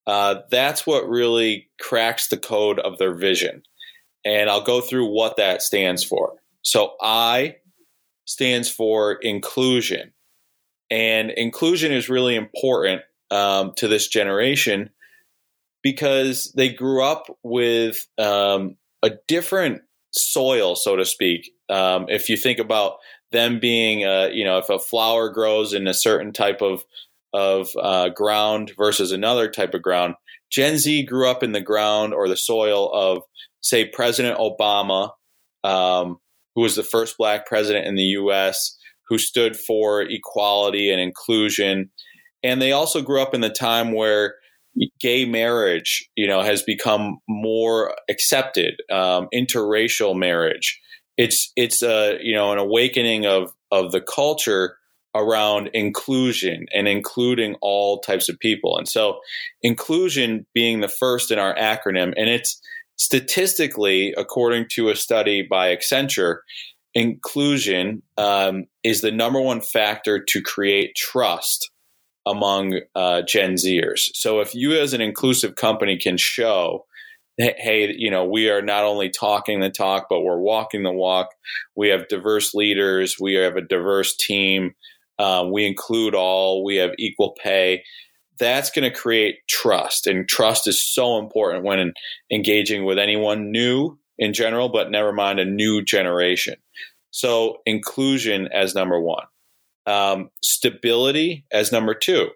uh, 0.05 0.35
that's 0.51 0.85
what 0.85 1.07
really 1.07 1.69
cracks 1.79 2.27
the 2.27 2.37
code 2.37 2.79
of 2.79 2.97
their 2.97 3.15
vision. 3.15 3.63
And 4.25 4.49
I'll 4.49 4.63
go 4.63 4.81
through 4.81 5.07
what 5.07 5.37
that 5.37 5.61
stands 5.61 6.03
for. 6.03 6.33
So 6.63 6.95
I 7.01 7.57
stands 8.25 8.69
for 8.69 9.13
inclusion. 9.13 10.13
And 10.91 11.31
inclusion 11.31 11.91
is 11.93 12.09
really 12.09 12.35
important 12.35 13.01
um, 13.31 13.73
to 13.77 13.87
this 13.87 14.07
generation 14.07 14.89
because 15.81 16.51
they 16.55 16.69
grew 16.69 17.03
up 17.03 17.27
with 17.41 18.05
um, 18.17 18.75
a 19.01 19.11
different 19.27 19.81
soil, 20.11 20.75
so 20.75 20.95
to 20.95 21.05
speak. 21.05 21.51
Um, 21.69 22.05
if 22.09 22.29
you 22.29 22.37
think 22.37 22.59
about 22.59 22.97
them 23.33 23.59
being, 23.59 24.05
uh, 24.05 24.29
you 24.31 24.45
know, 24.45 24.57
if 24.57 24.69
a 24.69 24.79
flower 24.79 25.29
grows 25.29 25.73
in 25.73 25.87
a 25.87 25.93
certain 25.93 26.31
type 26.31 26.61
of 26.61 26.83
of 27.33 27.69
uh, 27.81 28.09
ground 28.09 28.71
versus 28.77 29.11
another 29.11 29.49
type 29.49 29.73
of 29.73 29.81
ground, 29.81 30.13
Gen 30.51 30.77
Z 30.77 31.03
grew 31.03 31.27
up 31.27 31.41
in 31.41 31.51
the 31.51 31.61
ground 31.61 32.13
or 32.13 32.29
the 32.29 32.37
soil 32.37 32.91
of, 32.93 33.23
say, 33.61 33.85
President 33.85 34.37
Obama, 34.37 35.09
um, 35.63 36.17
who 36.55 36.61
was 36.61 36.75
the 36.75 36.83
first 36.83 37.17
black 37.17 37.47
president 37.47 37.87
in 37.87 37.95
the 37.95 38.03
U.S., 38.03 38.77
who 39.09 39.17
stood 39.17 39.57
for 39.57 40.03
equality 40.03 40.91
and 40.91 41.01
inclusion. 41.01 41.89
And 42.43 42.61
they 42.61 42.71
also 42.71 43.01
grew 43.01 43.21
up 43.21 43.33
in 43.33 43.41
the 43.41 43.49
time 43.49 43.93
where 43.93 44.35
gay 44.99 45.25
marriage, 45.25 46.07
you 46.15 46.27
know, 46.27 46.41
has 46.41 46.61
become 46.61 47.17
more 47.27 47.95
accepted, 48.09 48.75
um, 48.91 49.27
interracial 49.33 50.15
marriage. 50.15 50.79
It's 51.17 51.51
it's 51.55 51.82
a 51.82 52.17
you 52.22 52.34
know 52.34 52.51
an 52.51 52.58
awakening 52.58 53.25
of 53.25 53.53
of 53.72 53.91
the 53.91 54.01
culture 54.01 54.77
around 55.15 55.70
inclusion 55.74 56.65
and 56.74 56.88
including 56.88 57.55
all 57.62 58.00
types 58.00 58.29
of 58.29 58.39
people. 58.39 58.77
And 58.77 58.88
so, 58.88 59.20
inclusion 59.62 60.46
being 60.53 60.82
the 60.82 60.88
first 60.88 61.32
in 61.32 61.39
our 61.39 61.55
acronym, 61.55 62.13
and 62.17 62.29
it's 62.29 62.60
statistically, 62.98 64.13
according 64.17 64.67
to 64.72 64.89
a 64.89 64.96
study 64.96 65.41
by 65.41 65.75
Accenture, 65.75 66.38
inclusion 66.93 68.01
um, 68.17 68.65
is 68.84 69.01
the 69.01 69.12
number 69.12 69.41
one 69.41 69.62
factor 69.62 70.24
to 70.24 70.41
create 70.41 70.96
trust 70.96 71.72
among 72.25 72.79
uh, 72.96 73.22
Gen 73.24 73.55
Zers. 73.55 74.10
So 74.13 74.39
if 74.39 74.55
you 74.55 74.79
as 74.79 74.93
an 74.93 75.01
inclusive 75.01 75.55
company 75.55 75.98
can 75.98 76.17
show, 76.17 76.86
hey, 77.37 77.93
you 77.97 78.11
know, 78.11 78.25
we 78.25 78.49
are 78.49 78.61
not 78.61 78.83
only 78.83 79.09
talking 79.09 79.59
the 79.59 79.69
talk, 79.69 80.07
but 80.09 80.21
we're 80.21 80.39
walking 80.39 80.83
the 80.83 80.91
walk. 80.91 81.29
We 81.75 81.89
have 81.89 82.07
diverse 82.07 82.53
leaders. 82.53 83.17
We 83.19 83.35
have 83.35 83.55
a 83.55 83.61
diverse 83.61 84.15
team. 84.15 84.75
Um, 85.19 85.51
we 85.51 85.65
include 85.65 86.15
all. 86.15 86.63
We 86.63 86.77
have 86.77 86.91
equal 86.97 87.35
pay. 87.41 87.83
That's 88.39 88.71
going 88.71 88.89
to 88.89 88.95
create 88.95 89.37
trust, 89.47 90.07
and 90.07 90.27
trust 90.27 90.67
is 90.67 90.83
so 90.83 91.19
important 91.19 91.63
when 91.63 91.93
engaging 92.31 92.83
with 92.83 92.97
anyone 92.97 93.51
new 93.51 93.99
in 94.17 94.33
general, 94.33 94.69
but 94.69 94.89
never 94.89 95.13
mind 95.13 95.39
a 95.39 95.45
new 95.45 95.83
generation. 95.83 96.55
So 97.11 97.57
inclusion 97.65 98.49
as 98.51 98.73
number 98.73 98.99
one. 98.99 99.25
Um, 99.85 100.29
stability 100.41 101.45
as 101.51 101.71
number 101.71 101.93
two. 101.93 102.29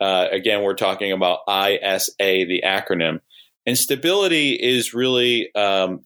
Uh, 0.00 0.26
again, 0.32 0.62
we're 0.62 0.74
talking 0.74 1.12
about 1.12 1.40
ISA, 1.48 2.10
the 2.18 2.62
acronym. 2.64 3.20
And 3.66 3.78
stability 3.78 4.54
is 4.54 4.94
really 4.94 5.54
um, 5.54 6.00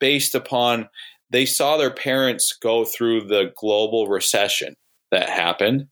based 0.00 0.34
upon 0.34 0.88
they 1.30 1.46
saw 1.46 1.76
their 1.76 1.92
parents 1.92 2.56
go 2.60 2.84
through 2.84 3.26
the 3.26 3.52
global 3.56 4.06
recession 4.06 4.76
that 5.10 5.28
happened, 5.28 5.86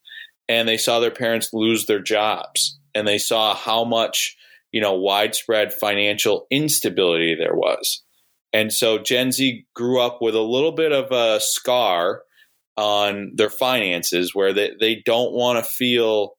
and 0.48 0.68
they 0.68 0.76
saw 0.76 1.00
their 1.00 1.10
parents 1.10 1.50
lose 1.52 1.86
their 1.86 2.00
jobs, 2.00 2.78
and 2.94 3.08
they 3.08 3.18
saw 3.18 3.54
how 3.54 3.84
much 3.84 4.36
you 4.72 4.80
know 4.80 4.94
widespread 4.94 5.72
financial 5.72 6.46
instability 6.50 7.34
there 7.34 7.54
was. 7.54 8.02
And 8.52 8.72
so 8.72 8.98
Gen 8.98 9.32
Z 9.32 9.66
grew 9.74 10.00
up 10.00 10.22
with 10.22 10.36
a 10.36 10.40
little 10.40 10.72
bit 10.72 10.92
of 10.92 11.10
a 11.10 11.40
scar 11.40 12.22
on 12.76 13.32
their 13.34 13.50
finances 13.50 14.34
where 14.34 14.52
they, 14.52 14.72
they 14.78 15.02
don't 15.04 15.32
want 15.32 15.58
to 15.58 15.68
feel 15.68 16.34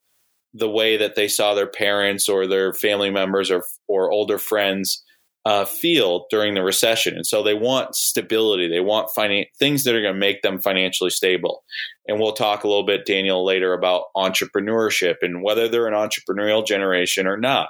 the 0.58 0.70
way 0.70 0.96
that 0.98 1.16
they 1.16 1.28
saw 1.28 1.54
their 1.54 1.68
parents 1.68 2.30
or 2.30 2.48
their 2.48 2.74
family 2.74 3.10
members 3.10 3.52
or, 3.52 3.66
or 3.88 4.12
older 4.12 4.40
friends 4.40 5.04
uh, 5.46 5.66
feel 5.66 6.26
during 6.32 6.56
the 6.56 6.64
recession. 6.64 7.14
And 7.16 7.28
so 7.28 7.44
they 7.44 7.54
want 7.54 7.96
stability. 7.96 8.68
They 8.68 8.80
want 8.80 9.10
finan- 9.16 9.48
things 9.60 9.84
that 9.84 9.94
are 9.94 10.02
going 10.02 10.14
to 10.14 10.20
make 10.20 10.42
them 10.42 10.60
financially 10.60 11.12
stable. 11.12 11.64
And 12.08 12.20
we'll 12.20 12.34
talk 12.34 12.64
a 12.64 12.68
little 12.68 12.86
bit, 12.86 13.06
Daniel, 13.06 13.46
later 13.46 13.74
about 13.74 14.06
entrepreneurship 14.16 15.16
and 15.22 15.44
whether 15.44 15.68
they're 15.68 15.88
an 15.88 15.94
entrepreneurial 15.94 16.66
generation 16.66 17.28
or 17.28 17.38
not, 17.38 17.70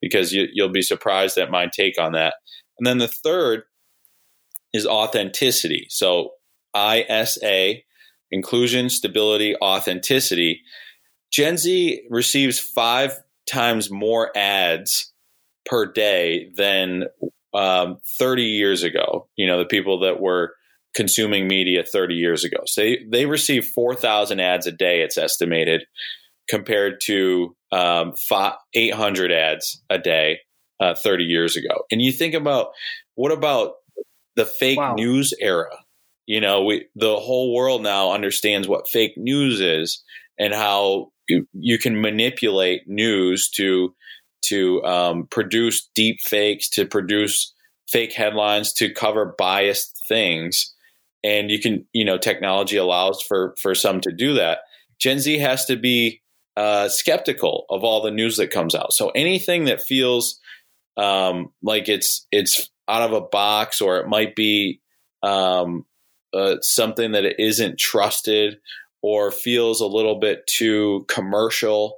because 0.00 0.32
you, 0.32 0.46
you'll 0.52 0.68
be 0.68 0.82
surprised 0.82 1.38
at 1.38 1.50
my 1.50 1.66
take 1.66 1.98
on 1.98 2.12
that. 2.12 2.34
And 2.78 2.86
then 2.86 2.98
the 2.98 3.08
third 3.08 3.62
is 4.72 4.86
authenticity. 4.86 5.86
So 5.88 6.32
ISA 6.76 7.78
inclusion, 8.30 8.90
stability, 8.90 9.56
authenticity. 9.56 10.60
Gen 11.32 11.56
Z 11.56 12.02
receives 12.10 12.58
five 12.58 13.18
times 13.50 13.90
more 13.90 14.36
ads 14.36 15.12
per 15.66 15.90
day 15.90 16.50
than 16.56 17.04
um, 17.54 17.98
30 18.18 18.42
years 18.42 18.82
ago. 18.82 19.28
You 19.36 19.46
know, 19.46 19.58
the 19.58 19.66
people 19.66 20.00
that 20.00 20.20
were 20.20 20.54
consuming 20.94 21.46
media 21.46 21.84
30 21.84 22.14
years 22.14 22.44
ago. 22.44 22.58
So 22.66 22.80
they, 22.80 22.98
they 23.10 23.26
receive 23.26 23.66
4,000 23.66 24.40
ads 24.40 24.66
a 24.66 24.72
day, 24.72 25.02
it's 25.02 25.18
estimated, 25.18 25.84
compared 26.48 27.00
to 27.04 27.54
um, 27.72 28.14
800 28.74 29.32
ads 29.32 29.82
a 29.90 29.98
day 29.98 30.40
uh, 30.80 30.94
30 30.94 31.24
years 31.24 31.56
ago. 31.56 31.84
And 31.90 32.00
you 32.00 32.12
think 32.12 32.34
about 32.34 32.68
what 33.14 33.32
about 33.32 33.72
the 34.36 34.46
fake 34.46 34.78
wow. 34.78 34.94
news 34.94 35.34
era? 35.40 35.76
you 36.28 36.40
know 36.40 36.62
we 36.62 36.86
the 36.94 37.16
whole 37.16 37.52
world 37.52 37.82
now 37.82 38.12
understands 38.12 38.68
what 38.68 38.86
fake 38.86 39.14
news 39.16 39.60
is 39.60 40.04
and 40.38 40.54
how 40.54 41.10
you, 41.28 41.78
can 41.78 42.00
manipulate 42.00 42.88
news 42.88 43.48
to 43.50 43.94
to 44.46 44.82
um, 44.84 45.26
produce 45.30 45.88
deep 45.94 46.20
fakes 46.20 46.68
to 46.70 46.86
produce 46.86 47.52
fake 47.88 48.12
headlines 48.12 48.72
to 48.72 48.92
cover 48.92 49.34
biased 49.36 50.04
things. 50.08 50.74
And 51.24 51.50
you 51.50 51.60
can 51.60 51.86
you 51.92 52.04
know 52.04 52.18
technology 52.18 52.76
allows 52.76 53.22
for 53.22 53.54
for 53.60 53.74
some 53.74 54.00
to 54.02 54.12
do 54.12 54.34
that. 54.34 54.60
Gen 54.98 55.18
z 55.20 55.38
has 55.38 55.64
to 55.66 55.76
be 55.76 56.22
uh, 56.56 56.88
skeptical 56.88 57.66
of 57.70 57.84
all 57.84 58.02
the 58.02 58.10
news 58.10 58.36
that 58.36 58.50
comes 58.50 58.74
out. 58.74 58.92
So 58.92 59.10
anything 59.10 59.66
that 59.66 59.82
feels 59.82 60.40
um, 60.96 61.52
like 61.62 61.88
it's 61.88 62.26
it's 62.32 62.70
out 62.88 63.02
of 63.02 63.12
a 63.12 63.20
box 63.20 63.80
or 63.80 63.98
it 63.98 64.08
might 64.08 64.34
be 64.34 64.80
um, 65.22 65.84
uh, 66.32 66.56
something 66.60 67.12
that 67.12 67.24
it 67.24 67.36
isn't 67.38 67.78
trusted 67.78 68.58
or 69.02 69.30
feels 69.30 69.80
a 69.80 69.86
little 69.86 70.18
bit 70.18 70.46
too 70.46 71.04
commercial, 71.08 71.96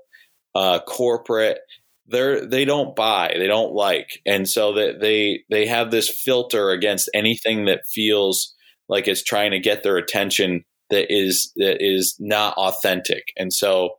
uh, 0.55 0.81
corporate, 0.81 1.59
they're 2.07 2.45
they 2.45 2.65
don't 2.65 2.97
buy, 2.97 3.35
they 3.39 3.47
don't 3.47 3.73
like, 3.73 4.21
and 4.27 4.49
so 4.49 4.75
that 4.75 5.01
they 5.01 5.45
they 5.49 5.67
have 5.67 5.91
this 5.91 6.09
filter 6.09 6.71
against 6.71 7.11
anything 7.15 7.67
that 7.67 7.87
feels 7.89 8.55
like 8.89 9.07
it's 9.07 9.23
trying 9.23 9.53
to 9.53 9.61
get 9.61 9.83
their 9.83 9.97
attention 9.97 10.65
that 10.91 11.07
is 11.09 11.53
that 11.57 11.77
is 11.81 12.17
not 12.19 12.55
authentic, 12.55 13.25
and 13.37 13.53
so. 13.53 13.91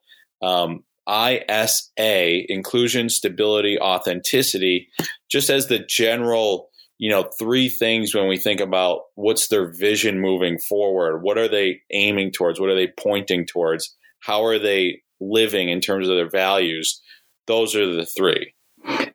Um, 0.43 0.83
ISA, 1.09 2.51
inclusion, 2.51 3.09
stability, 3.09 3.77
authenticity, 3.79 4.87
just 5.29 5.49
as 5.49 5.67
the 5.67 5.79
general 5.79 6.70
you 7.01 7.09
know, 7.09 7.27
three 7.39 7.67
things 7.67 8.13
when 8.13 8.27
we 8.27 8.37
think 8.37 8.59
about 8.59 9.05
what's 9.15 9.47
their 9.47 9.73
vision 9.73 10.21
moving 10.21 10.59
forward. 10.59 11.23
What 11.23 11.35
are 11.39 11.47
they 11.47 11.81
aiming 11.91 12.31
towards? 12.31 12.59
What 12.59 12.69
are 12.69 12.75
they 12.75 12.93
pointing 12.95 13.47
towards? 13.47 13.97
How 14.19 14.45
are 14.45 14.59
they 14.59 15.01
living 15.19 15.69
in 15.69 15.81
terms 15.81 16.07
of 16.07 16.15
their 16.15 16.29
values? 16.29 17.01
Those 17.47 17.75
are 17.75 17.91
the 17.91 18.05
three. 18.05 18.53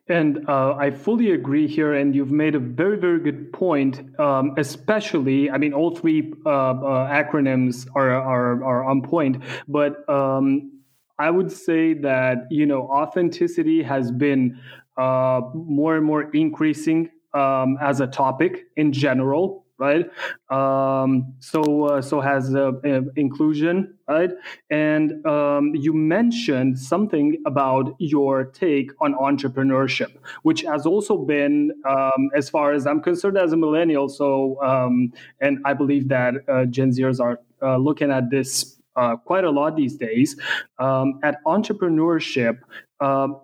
And 0.08 0.48
uh, 0.48 0.74
I 0.74 0.90
fully 0.90 1.30
agree 1.30 1.68
here. 1.68 1.94
And 1.94 2.12
you've 2.12 2.32
made 2.32 2.56
a 2.56 2.58
very, 2.58 2.98
very 2.98 3.20
good 3.20 3.52
point. 3.52 4.18
Um, 4.18 4.54
especially, 4.58 5.48
I 5.48 5.58
mean, 5.58 5.72
all 5.72 5.94
three 5.94 6.34
uh, 6.44 6.50
uh, 6.50 7.08
acronyms 7.08 7.86
are, 7.94 8.10
are, 8.10 8.64
are 8.64 8.84
on 8.84 9.02
point. 9.02 9.44
But 9.68 10.08
um, 10.08 10.72
I 11.20 11.30
would 11.30 11.52
say 11.52 11.94
that, 11.94 12.48
you 12.50 12.66
know, 12.66 12.88
authenticity 12.88 13.84
has 13.84 14.10
been 14.10 14.58
uh, 14.96 15.40
more 15.54 15.96
and 15.96 16.04
more 16.04 16.32
increasing 16.32 17.10
um, 17.36 17.76
as 17.80 18.00
a 18.00 18.06
topic 18.06 18.66
in 18.76 18.92
general, 18.92 19.66
right? 19.78 20.06
Um, 20.50 21.34
so 21.38 21.84
uh, 21.84 22.02
so 22.02 22.20
has 22.20 22.54
uh, 22.54 22.72
uh, 22.84 23.02
inclusion, 23.16 23.94
right? 24.08 24.30
And 24.70 25.24
um, 25.26 25.72
you 25.74 25.92
mentioned 25.92 26.78
something 26.78 27.42
about 27.46 27.94
your 27.98 28.44
take 28.44 28.90
on 29.00 29.14
entrepreneurship, 29.14 30.16
which 30.42 30.62
has 30.62 30.86
also 30.86 31.18
been, 31.18 31.72
um, 31.88 32.30
as 32.34 32.48
far 32.48 32.72
as 32.72 32.86
I'm 32.86 33.02
concerned, 33.02 33.36
as 33.36 33.52
a 33.52 33.56
millennial. 33.56 34.08
So, 34.08 34.62
um, 34.62 35.12
and 35.40 35.58
I 35.64 35.74
believe 35.74 36.08
that 36.08 36.34
uh, 36.48 36.64
Gen 36.64 36.90
Zers 36.90 37.20
are 37.20 37.40
uh, 37.62 37.76
looking 37.76 38.10
at 38.10 38.30
this. 38.30 38.72
Uh, 38.96 39.14
quite 39.14 39.44
a 39.44 39.50
lot 39.50 39.76
these 39.76 39.94
days 39.94 40.40
um, 40.78 41.20
at 41.22 41.36
entrepreneurship 41.44 42.56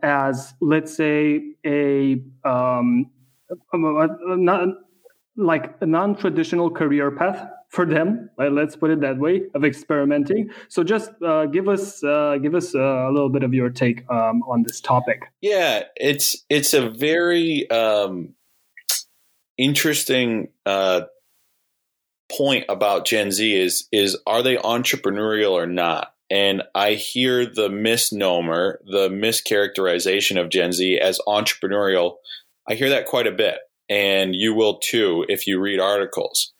as 0.02 0.54
let's 0.62 0.96
say 0.96 1.42
a 1.66 2.16
um, 2.42 3.04
not 3.74 4.68
like 5.36 5.74
a 5.80 5.86
non-traditional 5.86 6.70
career 6.70 7.10
path 7.10 7.48
for 7.72 7.86
them 7.86 8.28
let's 8.38 8.76
put 8.76 8.90
it 8.90 9.00
that 9.00 9.18
way 9.18 9.44
of 9.54 9.64
experimenting. 9.64 10.50
So 10.68 10.84
just 10.84 11.10
uh, 11.22 11.46
give 11.46 11.68
us 11.68 12.04
uh, 12.04 12.36
give 12.40 12.54
us 12.54 12.74
a 12.74 13.08
little 13.10 13.30
bit 13.30 13.42
of 13.42 13.54
your 13.54 13.70
take 13.70 14.08
um, 14.10 14.42
on 14.42 14.62
this 14.62 14.80
topic. 14.80 15.22
Yeah 15.40 15.84
it's 15.96 16.44
it's 16.50 16.74
a 16.74 16.90
very 16.90 17.68
um, 17.70 18.34
interesting 19.56 20.48
uh, 20.66 21.02
point 22.30 22.66
about 22.68 23.06
gen 23.06 23.30
z 23.30 23.58
is 23.58 23.88
is 23.90 24.18
are 24.26 24.42
they 24.42 24.56
entrepreneurial 24.56 25.52
or 25.52 25.66
not? 25.66 26.14
And 26.30 26.62
i 26.74 26.92
hear 26.92 27.46
the 27.46 27.70
misnomer 27.70 28.80
the 28.84 29.08
mischaracterization 29.08 30.38
of 30.38 30.50
gen 30.50 30.72
z 30.72 30.98
as 30.98 31.20
entrepreneurial 31.26 32.16
I 32.68 32.74
hear 32.74 32.90
that 32.90 33.06
quite 33.06 33.26
a 33.26 33.32
bit, 33.32 33.58
and 33.88 34.34
you 34.34 34.54
will 34.54 34.78
too 34.78 35.24
if 35.28 35.46
you 35.46 35.60
read 35.60 35.80
articles. 35.80 36.52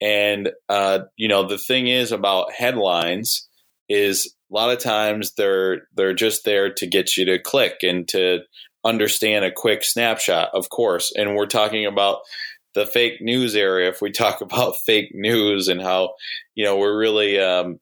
And 0.00 0.50
uh, 0.68 1.00
you 1.16 1.28
know, 1.28 1.46
the 1.46 1.58
thing 1.58 1.88
is 1.88 2.12
about 2.12 2.52
headlines 2.52 3.48
is 3.88 4.34
a 4.50 4.54
lot 4.54 4.70
of 4.70 4.78
times 4.78 5.32
they're 5.34 5.82
they're 5.94 6.14
just 6.14 6.44
there 6.44 6.72
to 6.74 6.86
get 6.86 7.16
you 7.16 7.24
to 7.26 7.38
click 7.38 7.78
and 7.82 8.06
to 8.08 8.40
understand 8.84 9.44
a 9.44 9.52
quick 9.52 9.82
snapshot, 9.82 10.50
of 10.54 10.70
course. 10.70 11.12
And 11.16 11.34
we're 11.34 11.46
talking 11.46 11.86
about 11.86 12.20
the 12.74 12.86
fake 12.86 13.20
news 13.20 13.56
area. 13.56 13.88
If 13.88 14.00
we 14.00 14.10
talk 14.12 14.40
about 14.40 14.76
fake 14.86 15.10
news 15.12 15.68
and 15.68 15.82
how 15.82 16.14
you 16.54 16.64
know 16.64 16.76
we're 16.76 16.98
really 16.98 17.38
um, 17.40 17.80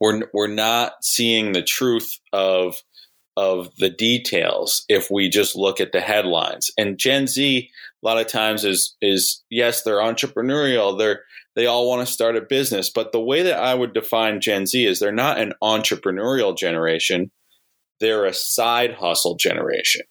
we're 0.00 0.22
we're 0.32 0.46
not 0.46 0.92
seeing 1.02 1.52
the 1.52 1.62
truth 1.62 2.18
of 2.32 2.76
of 3.36 3.74
the 3.76 3.90
details 3.90 4.84
if 4.88 5.10
we 5.10 5.28
just 5.28 5.56
look 5.56 5.80
at 5.80 5.92
the 5.92 6.00
headlines. 6.00 6.70
And 6.76 6.98
Gen 6.98 7.26
Z 7.26 7.70
a 8.02 8.06
lot 8.06 8.18
of 8.18 8.26
times 8.26 8.64
is 8.64 8.96
is 9.00 9.42
yes, 9.50 9.82
they're 9.82 9.96
entrepreneurial. 9.96 10.98
They're 10.98 11.22
they 11.56 11.66
all 11.66 11.88
want 11.88 12.06
to 12.06 12.12
start 12.12 12.36
a 12.36 12.40
business, 12.40 12.90
but 12.90 13.12
the 13.12 13.20
way 13.20 13.42
that 13.42 13.58
I 13.58 13.74
would 13.74 13.92
define 13.92 14.40
Gen 14.40 14.66
Z 14.66 14.84
is 14.84 14.98
they're 14.98 15.12
not 15.12 15.38
an 15.38 15.52
entrepreneurial 15.62 16.56
generation. 16.56 17.30
They're 17.98 18.24
a 18.24 18.32
side 18.32 18.94
hustle 18.94 19.36
generation. 19.36 20.02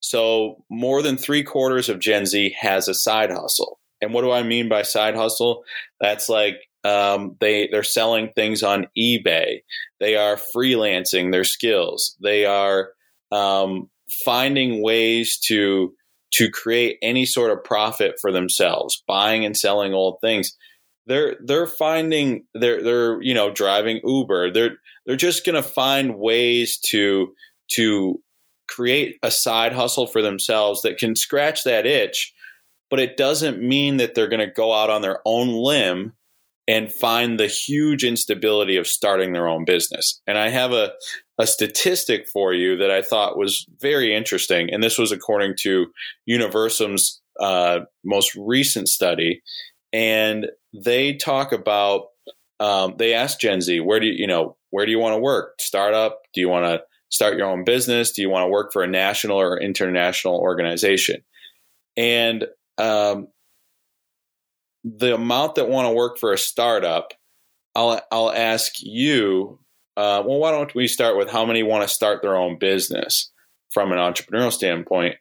So 0.00 0.64
more 0.70 1.02
than 1.02 1.16
three 1.16 1.42
quarters 1.42 1.88
of 1.88 1.98
Gen 1.98 2.26
Z 2.26 2.54
has 2.60 2.88
a 2.88 2.94
side 2.94 3.30
hustle. 3.30 3.80
And 4.00 4.14
what 4.14 4.22
do 4.22 4.30
I 4.30 4.42
mean 4.42 4.68
by 4.68 4.82
side 4.82 5.16
hustle? 5.16 5.64
That's 6.00 6.28
like 6.28 6.67
um, 6.84 7.36
they 7.40 7.68
they're 7.70 7.82
selling 7.82 8.30
things 8.34 8.62
on 8.62 8.86
eBay. 8.96 9.62
They 10.00 10.16
are 10.16 10.38
freelancing 10.56 11.32
their 11.32 11.44
skills. 11.44 12.16
They 12.22 12.44
are 12.44 12.90
um, 13.32 13.90
finding 14.24 14.82
ways 14.82 15.38
to 15.46 15.94
to 16.30 16.50
create 16.50 16.98
any 17.02 17.24
sort 17.24 17.50
of 17.50 17.64
profit 17.64 18.16
for 18.20 18.30
themselves, 18.30 19.02
buying 19.06 19.44
and 19.44 19.56
selling 19.56 19.94
old 19.94 20.18
things. 20.20 20.56
They're 21.06 21.36
they're 21.44 21.66
finding 21.66 22.44
they're 22.54 22.82
they're 22.82 23.22
you 23.22 23.34
know 23.34 23.50
driving 23.50 24.00
Uber. 24.04 24.52
They're 24.52 24.76
they're 25.06 25.16
just 25.16 25.44
going 25.44 25.56
to 25.56 25.68
find 25.68 26.18
ways 26.18 26.78
to 26.88 27.34
to 27.72 28.22
create 28.68 29.16
a 29.22 29.30
side 29.30 29.72
hustle 29.72 30.06
for 30.06 30.20
themselves 30.22 30.82
that 30.82 30.98
can 30.98 31.16
scratch 31.16 31.64
that 31.64 31.86
itch, 31.86 32.34
but 32.90 33.00
it 33.00 33.16
doesn't 33.16 33.62
mean 33.62 33.96
that 33.96 34.14
they're 34.14 34.28
going 34.28 34.46
to 34.46 34.52
go 34.52 34.72
out 34.72 34.90
on 34.90 35.00
their 35.00 35.20
own 35.24 35.48
limb 35.48 36.12
and 36.68 36.92
find 36.92 37.40
the 37.40 37.46
huge 37.46 38.04
instability 38.04 38.76
of 38.76 38.86
starting 38.86 39.32
their 39.32 39.48
own 39.48 39.64
business. 39.64 40.20
And 40.26 40.36
I 40.36 40.50
have 40.50 40.72
a, 40.72 40.92
a 41.38 41.46
statistic 41.46 42.28
for 42.30 42.52
you 42.52 42.76
that 42.76 42.90
I 42.90 43.00
thought 43.00 43.38
was 43.38 43.64
very 43.80 44.14
interesting. 44.14 44.68
And 44.70 44.82
this 44.82 44.98
was 44.98 45.10
according 45.10 45.54
to 45.62 45.86
Universum's 46.26 47.22
uh, 47.40 47.80
most 48.04 48.34
recent 48.36 48.88
study. 48.88 49.40
And 49.94 50.48
they 50.74 51.14
talk 51.14 51.52
about, 51.52 52.08
um, 52.60 52.96
they 52.98 53.14
ask 53.14 53.40
Gen 53.40 53.62
Z, 53.62 53.80
where 53.80 53.98
do 53.98 54.06
you, 54.06 54.12
you 54.12 54.26
know, 54.26 54.56
where 54.70 54.84
do 54.84 54.92
you 54.92 54.98
want 54.98 55.14
to 55.14 55.20
work? 55.20 55.54
Startup? 55.60 56.18
Do 56.34 56.42
you 56.42 56.50
want 56.50 56.66
to 56.66 56.82
start 57.08 57.38
your 57.38 57.46
own 57.46 57.64
business? 57.64 58.12
Do 58.12 58.20
you 58.20 58.28
want 58.28 58.44
to 58.44 58.50
work 58.50 58.74
for 58.74 58.82
a 58.82 58.88
national 58.88 59.40
or 59.40 59.58
international 59.58 60.36
organization? 60.36 61.22
And 61.96 62.46
um, 62.76 63.28
the 64.96 65.14
amount 65.14 65.56
that 65.56 65.68
want 65.68 65.86
to 65.86 65.92
work 65.92 66.18
for 66.18 66.32
a 66.32 66.38
startup, 66.38 67.12
I'll 67.74 68.00
I'll 68.10 68.32
ask 68.32 68.72
you. 68.80 69.58
Uh, 69.96 70.22
well, 70.24 70.38
why 70.38 70.52
don't 70.52 70.74
we 70.74 70.86
start 70.86 71.16
with 71.16 71.28
how 71.28 71.44
many 71.44 71.62
want 71.62 71.86
to 71.86 71.92
start 71.92 72.22
their 72.22 72.36
own 72.36 72.56
business 72.58 73.32
from 73.70 73.90
an 73.90 73.98
entrepreneurial 73.98 74.52
standpoint? 74.52 75.16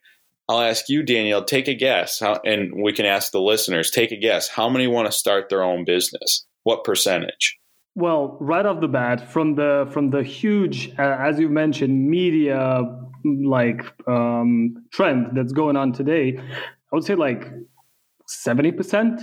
I'll 0.47 0.61
ask 0.61 0.87
you, 0.87 1.03
Daniel. 1.03 1.43
Take 1.43 1.67
a 1.67 1.73
guess, 1.73 2.19
how, 2.19 2.39
and 2.45 2.81
we 2.81 2.93
can 2.93 3.05
ask 3.05 3.31
the 3.31 3.41
listeners. 3.41 3.91
Take 3.91 4.11
a 4.11 4.17
guess. 4.17 4.47
How 4.47 4.69
many 4.69 4.87
want 4.87 5.07
to 5.07 5.11
start 5.11 5.49
their 5.49 5.63
own 5.63 5.83
business? 5.83 6.45
What 6.63 6.83
percentage? 6.83 7.57
Well, 7.95 8.37
right 8.39 8.65
off 8.65 8.79
the 8.79 8.87
bat, 8.87 9.31
from 9.31 9.55
the 9.55 9.89
from 9.91 10.11
the 10.11 10.21
huge, 10.23 10.91
uh, 10.99 11.17
as 11.19 11.39
you 11.39 11.49
mentioned, 11.49 12.07
media 12.07 12.83
like 13.25 13.81
um, 14.07 14.85
trend 14.91 15.31
that's 15.33 15.51
going 15.51 15.75
on 15.75 15.91
today, 15.91 16.37
I 16.37 16.95
would 16.95 17.03
say 17.03 17.15
like 17.15 17.51
seventy 18.27 18.71
percent. 18.71 19.21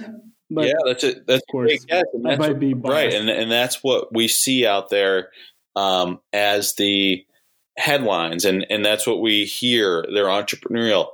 Yeah, 0.50 0.72
that's 0.84 1.04
a 1.04 1.14
that's 1.26 1.42
of 1.42 1.46
course, 1.50 1.84
guess, 1.84 2.04
might 2.14 2.58
be 2.58 2.74
biased. 2.74 2.92
right, 2.92 3.12
and 3.14 3.30
and 3.30 3.50
that's 3.50 3.82
what 3.82 4.14
we 4.14 4.28
see 4.28 4.66
out 4.66 4.90
there 4.90 5.30
um, 5.76 6.20
as 6.32 6.74
the 6.74 7.24
headlines, 7.76 8.44
and 8.44 8.66
and 8.70 8.84
that's 8.84 9.06
what 9.06 9.20
we 9.20 9.44
hear. 9.44 10.04
They're 10.12 10.26
entrepreneurial. 10.26 11.08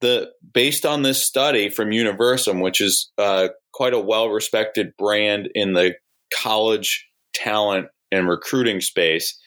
The 0.00 0.32
based 0.52 0.84
on 0.84 1.02
this 1.02 1.24
study 1.24 1.70
from 1.70 1.90
Universum, 1.90 2.60
which 2.60 2.80
is 2.80 3.10
uh, 3.16 3.48
quite 3.72 3.94
a 3.94 4.00
well 4.00 4.28
respected 4.28 4.92
brand 4.98 5.48
in 5.54 5.72
the 5.72 5.94
college 6.34 7.08
talent 7.34 7.88
and 8.10 8.28
recruiting 8.28 8.80
space, 8.80 9.38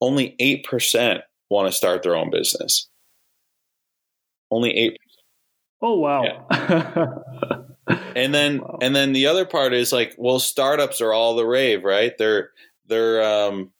only 0.00 0.34
8% 0.40 1.20
want 1.50 1.68
to 1.68 1.72
start 1.72 2.02
their 2.02 2.16
own 2.16 2.30
business. 2.30 2.88
Only 4.50 4.76
8 4.76 4.96
Oh 5.82 5.98
wow. 5.98 6.46
Yeah. 6.50 7.06
and 8.16 8.34
then 8.34 8.58
wow. 8.58 8.78
and 8.80 8.96
then 8.96 9.12
the 9.12 9.26
other 9.26 9.44
part 9.44 9.74
is 9.74 9.92
like 9.92 10.14
well 10.16 10.38
startups 10.38 11.00
are 11.00 11.12
all 11.12 11.36
the 11.36 11.46
rave, 11.46 11.84
right? 11.84 12.16
They're 12.18 12.50
they're 12.86 13.22
um 13.22 13.72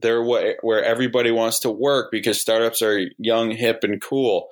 they're 0.00 0.24
wh- 0.24 0.62
where 0.62 0.84
everybody 0.84 1.30
wants 1.30 1.60
to 1.60 1.70
work 1.70 2.10
because 2.10 2.40
startups 2.40 2.82
are 2.82 3.08
young, 3.16 3.52
hip 3.52 3.84
and 3.84 4.00
cool. 4.00 4.48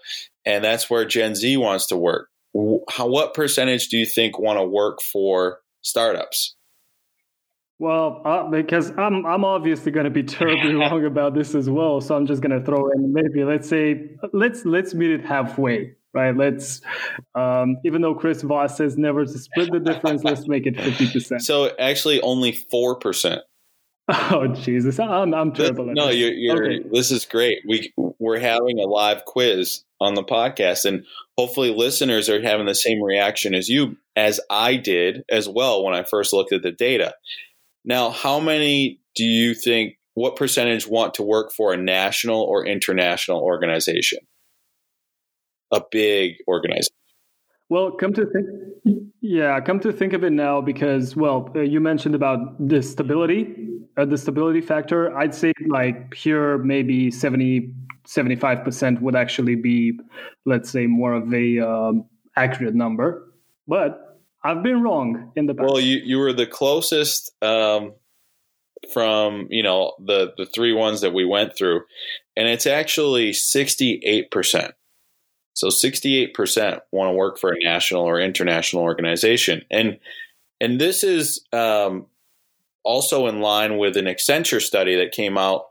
And 0.47 0.65
that's 0.65 0.89
where 0.89 1.05
Gen 1.05 1.35
Z 1.35 1.57
wants 1.57 1.87
to 1.87 1.97
work. 1.97 2.31
How 2.89 3.09
what 3.09 3.35
percentage 3.35 3.89
do 3.89 3.99
you 3.99 4.07
think 4.07 4.39
want 4.39 4.59
to 4.59 4.65
work 4.65 5.03
for 5.03 5.61
startups? 5.83 6.55
Well, 7.81 8.23
uh, 8.25 8.45
because 8.51 8.91
I'm 8.91 9.27
I'm 9.27 9.45
obviously 9.45 9.91
going 9.91 10.05
to 10.05 10.11
be 10.11 10.23
terribly 10.23 10.75
wrong 10.77 11.05
about 11.05 11.35
this 11.35 11.57
as 11.57 11.69
well, 11.69 12.01
so 12.01 12.17
I'm 12.17 12.27
just 12.27 12.41
going 12.41 12.59
to 12.59 12.65
throw 12.65 12.89
in 12.91 13.13
maybe 13.13 13.45
let's 13.45 13.69
say 13.69 14.11
let's 14.33 14.65
let's 14.65 14.95
meet 14.95 15.11
it 15.11 15.25
halfway, 15.25 15.95
right? 16.15 16.37
Let's 16.37 16.81
um, 17.35 17.77
even 17.85 18.03
though 18.03 18.15
Chris 18.15 18.43
Voss 18.43 18.77
says 18.77 18.97
never 18.97 19.25
to 19.25 19.39
split 19.39 19.71
the 19.73 19.81
difference, 19.81 20.25
let's 20.25 20.47
make 20.47 20.67
it 20.67 20.77
fifty 20.77 21.11
percent. 21.11 21.43
So 21.43 21.75
actually, 21.79 22.21
only 22.21 22.53
four 22.53 22.97
percent. 22.97 23.43
Oh 24.11 24.47
Jesus, 24.47 24.99
I'm 24.99 25.35
I'm 25.35 25.53
terrible. 25.53 25.85
This, 25.85 25.95
no, 25.95 26.09
you're, 26.09 26.33
you're 26.33 26.65
okay. 26.65 26.89
this 26.91 27.11
is 27.11 27.27
great. 27.27 27.59
We 27.69 27.93
we're 28.19 28.39
having 28.39 28.79
a 28.79 28.87
live 28.87 29.27
quiz 29.27 29.85
on 30.01 30.15
the 30.15 30.25
podcast, 30.25 30.87
and 30.87 31.05
hopefully, 31.37 31.75
listeners 31.75 32.31
are 32.31 32.41
having 32.41 32.65
the 32.65 32.75
same 32.75 33.03
reaction 33.03 33.55
as 33.55 33.69
you 33.69 33.99
as 34.17 34.41
I 34.49 34.77
did 34.77 35.25
as 35.31 35.47
well 35.47 35.85
when 35.85 35.93
I 35.93 36.05
first 36.05 36.33
looked 36.33 36.55
at 36.55 36.63
the 36.63 36.73
data 36.73 37.15
now, 37.89 38.11
how 38.11 38.39
many 38.39 39.01
do 39.15 39.25
you 39.25 39.55
think, 39.55 39.95
what 40.13 40.37
percentage 40.37 40.87
want 40.87 41.15
to 41.15 41.23
work 41.23 41.53
for 41.53 41.73
a 41.73 41.77
national 41.77 42.43
or 42.43 42.67
international 42.67 43.41
organization? 43.41 44.19
A 45.73 45.83
big 45.91 46.37
organization. 46.49 46.95
Well, 47.71 47.93
come 47.93 48.15
to 48.15 48.25
think, 48.25 49.09
yeah, 49.21 49.61
come 49.61 49.79
to 49.81 49.93
think 49.93 50.15
of 50.15 50.25
it 50.25 50.33
now, 50.33 50.61
because 50.63 51.15
well, 51.15 51.53
uh, 51.55 51.61
you 51.61 51.81
mentioned 51.81 52.15
about 52.15 52.39
the 52.67 52.83
stability, 52.83 53.55
uh, 53.99 54.07
the 54.07 54.17
stability 54.17 54.63
factor. 54.63 55.15
I'd 55.17 55.35
say 55.35 55.53
like 55.67 56.15
here 56.15 56.59
maybe 56.59 57.11
70, 57.11 57.75
75 58.07 58.65
percent 58.65 59.03
would 59.03 59.15
actually 59.15 59.55
be, 59.55 59.99
let's 60.47 60.71
say, 60.71 60.87
more 60.87 61.13
of 61.13 61.33
a 61.35 61.59
um, 61.59 62.07
accurate 62.37 62.75
number. 62.75 63.31
But 63.67 64.09
I've 64.43 64.63
been 64.63 64.83
wrong 64.83 65.33
in 65.37 65.47
the 65.47 65.55
past. 65.55 65.67
Well, 65.69 65.81
you 65.81 65.99
you 66.03 66.19
were 66.19 66.33
the 66.33 66.47
closest 66.47 67.33
um, 67.43 67.93
from 68.95 69.47
you 69.51 69.63
know 69.63 69.93
the 70.05 70.33
the 70.39 70.47
three 70.47 70.73
ones 70.73 71.03
that 71.03 71.13
we 71.13 71.27
went 71.27 71.57
through, 71.57 71.83
and 72.37 72.49
it's 72.49 72.67
actually 72.67 73.35
sixty 73.35 74.01
eight 74.05 74.31
percent. 74.31 74.75
So 75.59 75.71
sixty 75.71 76.17
eight 76.19 76.35
percent 76.35 76.81
want 76.93 77.09
to 77.09 77.15
work 77.15 77.37
for 77.37 77.53
a 77.53 77.59
national 77.65 78.03
or 78.03 78.21
international 78.21 78.85
organization, 78.85 79.63
and 79.73 79.99
and 80.61 80.81
this 80.81 81.03
is 81.03 81.45
um, 81.53 82.07
also 82.85 83.27
in 83.27 83.41
line 83.41 83.77
with 83.77 83.97
an 83.97 84.05
Accenture 84.05 84.63
study 84.63 84.95
that 84.97 85.11
came 85.11 85.37
out. 85.37 85.65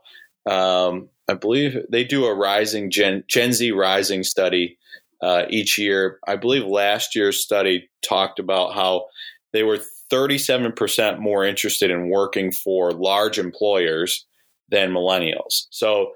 Um, 0.44 1.08
I 1.26 1.34
believe 1.34 1.78
they 1.90 2.04
do 2.04 2.26
a 2.26 2.34
rising 2.34 2.90
Gen, 2.90 3.24
Gen 3.28 3.52
Z 3.52 3.70
rising 3.72 4.24
study 4.24 4.76
uh, 5.22 5.44
each 5.48 5.78
year. 5.78 6.18
I 6.26 6.36
believe 6.36 6.66
last 6.66 7.16
year's 7.16 7.42
study 7.42 7.88
talked 8.02 8.38
about 8.38 8.74
how 8.74 9.06
they 9.54 9.62
were 9.62 9.78
37% 10.12 11.18
more 11.18 11.44
interested 11.44 11.90
in 11.90 12.10
working 12.10 12.52
for 12.52 12.92
large 12.92 13.38
employers 13.38 14.26
than 14.68 14.90
millennials. 14.90 15.66
So 15.70 16.12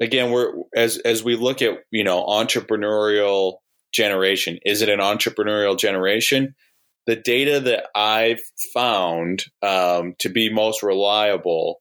again, 0.00 0.30
we're 0.30 0.52
as 0.74 0.98
as 0.98 1.22
we 1.24 1.36
look 1.36 1.62
at, 1.62 1.84
you 1.90 2.04
know, 2.04 2.24
entrepreneurial 2.24 3.58
generation, 3.92 4.58
is 4.64 4.82
it 4.82 4.88
an 4.88 5.00
entrepreneurial 5.00 5.78
generation? 5.78 6.54
The 7.06 7.16
data 7.16 7.60
that 7.60 7.86
I've 7.94 8.40
found 8.74 9.44
um, 9.62 10.14
to 10.18 10.28
be 10.28 10.52
most 10.52 10.82
reliable, 10.82 11.80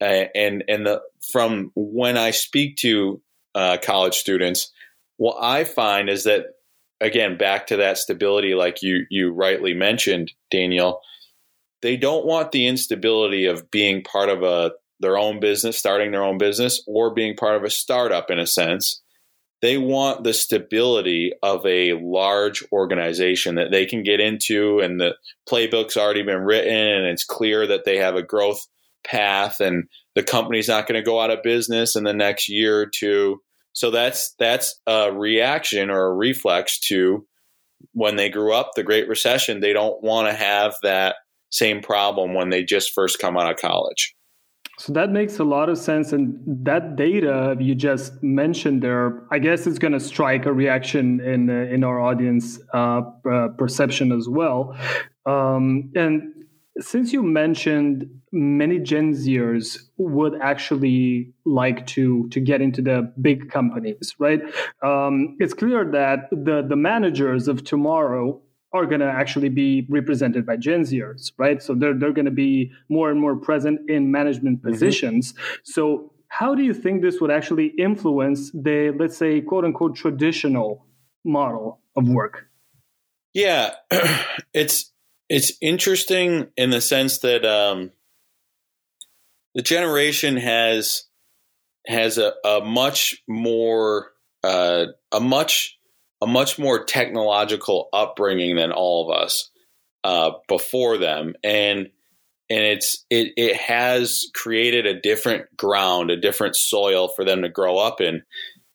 uh, 0.00 0.26
and 0.34 0.64
and 0.68 0.86
the 0.86 1.02
from 1.32 1.72
when 1.74 2.16
I 2.16 2.30
speak 2.30 2.76
to 2.78 3.20
uh, 3.54 3.78
college 3.82 4.14
students, 4.14 4.70
what 5.16 5.38
I 5.40 5.64
find 5.64 6.08
is 6.10 6.24
that 6.24 6.46
again, 7.00 7.38
back 7.38 7.68
to 7.68 7.76
that 7.76 7.98
stability, 7.98 8.54
like 8.54 8.82
you 8.82 9.06
you 9.10 9.32
rightly 9.32 9.74
mentioned, 9.74 10.32
Daniel. 10.50 11.00
They 11.80 11.96
don't 11.96 12.26
want 12.26 12.50
the 12.50 12.66
instability 12.66 13.46
of 13.46 13.70
being 13.70 14.02
part 14.02 14.28
of 14.28 14.42
a 14.42 14.72
their 15.00 15.18
own 15.18 15.40
business, 15.40 15.78
starting 15.78 16.10
their 16.10 16.24
own 16.24 16.38
business, 16.38 16.82
or 16.86 17.12
being 17.14 17.36
part 17.36 17.56
of 17.56 17.64
a 17.64 17.70
startup 17.70 18.30
in 18.30 18.38
a 18.38 18.46
sense. 18.46 19.02
They 19.60 19.76
want 19.76 20.22
the 20.22 20.32
stability 20.32 21.32
of 21.42 21.66
a 21.66 21.94
large 21.94 22.64
organization 22.70 23.56
that 23.56 23.70
they 23.72 23.86
can 23.86 24.02
get 24.02 24.20
into, 24.20 24.78
and 24.80 25.00
the 25.00 25.16
playbook's 25.48 25.96
already 25.96 26.22
been 26.22 26.42
written, 26.42 26.72
and 26.72 27.06
it's 27.06 27.24
clear 27.24 27.66
that 27.66 27.84
they 27.84 27.96
have 27.98 28.14
a 28.14 28.22
growth 28.22 28.66
path, 29.04 29.60
and 29.60 29.84
the 30.14 30.22
company's 30.22 30.68
not 30.68 30.86
going 30.86 31.00
to 31.00 31.04
go 31.04 31.20
out 31.20 31.30
of 31.30 31.42
business 31.42 31.96
in 31.96 32.04
the 32.04 32.12
next 32.12 32.48
year 32.48 32.80
or 32.80 32.86
two. 32.86 33.40
So 33.72 33.90
that's 33.90 34.34
that's 34.38 34.80
a 34.86 35.12
reaction 35.12 35.90
or 35.90 36.06
a 36.06 36.14
reflex 36.14 36.80
to 36.88 37.26
when 37.92 38.16
they 38.16 38.28
grew 38.28 38.52
up, 38.52 38.72
the 38.74 38.82
Great 38.82 39.08
Recession. 39.08 39.60
They 39.60 39.72
don't 39.72 40.02
want 40.02 40.28
to 40.28 40.34
have 40.34 40.74
that 40.82 41.16
same 41.50 41.80
problem 41.80 42.34
when 42.34 42.50
they 42.50 42.64
just 42.64 42.92
first 42.92 43.18
come 43.18 43.36
out 43.36 43.50
of 43.50 43.58
college. 43.58 44.14
So 44.78 44.92
that 44.92 45.10
makes 45.10 45.40
a 45.40 45.44
lot 45.44 45.68
of 45.68 45.76
sense. 45.76 46.12
And 46.12 46.38
that 46.64 46.94
data 46.94 47.56
you 47.58 47.74
just 47.74 48.22
mentioned 48.22 48.80
there, 48.80 49.24
I 49.32 49.40
guess 49.40 49.66
it's 49.66 49.78
going 49.78 49.92
to 49.92 50.00
strike 50.00 50.46
a 50.46 50.52
reaction 50.52 51.20
in, 51.20 51.50
uh, 51.50 51.74
in 51.74 51.82
our 51.82 52.00
audience 52.00 52.60
uh, 52.72 53.02
uh, 53.30 53.48
perception 53.58 54.12
as 54.12 54.28
well. 54.28 54.76
Um, 55.26 55.90
and 55.96 56.32
since 56.78 57.12
you 57.12 57.24
mentioned 57.24 58.08
many 58.30 58.78
Gen 58.78 59.14
Zers 59.14 59.78
would 59.96 60.40
actually 60.40 61.32
like 61.44 61.86
to 61.88 62.28
to 62.28 62.40
get 62.40 62.60
into 62.60 62.80
the 62.80 63.12
big 63.20 63.50
companies, 63.50 64.14
right? 64.20 64.40
Um, 64.82 65.36
it's 65.40 65.54
clear 65.54 65.84
that 65.90 66.28
the 66.30 66.64
the 66.66 66.76
managers 66.76 67.48
of 67.48 67.64
tomorrow 67.64 68.40
are 68.72 68.86
going 68.86 69.00
to 69.00 69.06
actually 69.06 69.48
be 69.48 69.86
represented 69.88 70.44
by 70.44 70.56
Gen 70.56 70.82
Zers, 70.82 71.32
right? 71.38 71.62
So 71.62 71.74
they're 71.74 71.94
they're 71.94 72.12
going 72.12 72.26
to 72.26 72.30
be 72.30 72.72
more 72.88 73.10
and 73.10 73.20
more 73.20 73.36
present 73.36 73.88
in 73.88 74.10
management 74.10 74.58
mm-hmm. 74.58 74.70
positions. 74.70 75.32
Mm-hmm. 75.32 75.54
So 75.64 76.12
how 76.28 76.54
do 76.54 76.62
you 76.62 76.74
think 76.74 77.02
this 77.02 77.20
would 77.20 77.30
actually 77.30 77.66
influence 77.78 78.50
the 78.52 78.94
let's 78.98 79.16
say 79.16 79.40
quote 79.40 79.64
unquote 79.64 79.96
traditional 79.96 80.86
model 81.24 81.80
of 81.96 82.08
work? 82.08 82.48
Yeah, 83.34 83.74
it's 84.52 84.92
it's 85.28 85.52
interesting 85.60 86.48
in 86.56 86.70
the 86.70 86.80
sense 86.80 87.18
that 87.20 87.44
um, 87.44 87.92
the 89.54 89.62
generation 89.62 90.36
has 90.36 91.04
has 91.86 92.18
a, 92.18 92.34
a 92.44 92.60
much 92.60 93.22
more 93.26 94.12
uh, 94.44 94.86
a 95.10 95.20
much 95.20 95.77
a 96.20 96.26
much 96.26 96.58
more 96.58 96.84
technological 96.84 97.88
upbringing 97.92 98.56
than 98.56 98.72
all 98.72 99.10
of 99.10 99.16
us 99.16 99.50
uh, 100.04 100.32
before 100.48 100.98
them, 100.98 101.34
and 101.42 101.90
and 102.50 102.64
it's 102.64 103.04
it 103.10 103.32
it 103.36 103.56
has 103.56 104.26
created 104.34 104.86
a 104.86 105.00
different 105.00 105.44
ground, 105.56 106.10
a 106.10 106.16
different 106.16 106.56
soil 106.56 107.08
for 107.08 107.24
them 107.24 107.42
to 107.42 107.48
grow 107.48 107.78
up 107.78 108.00
in, 108.00 108.22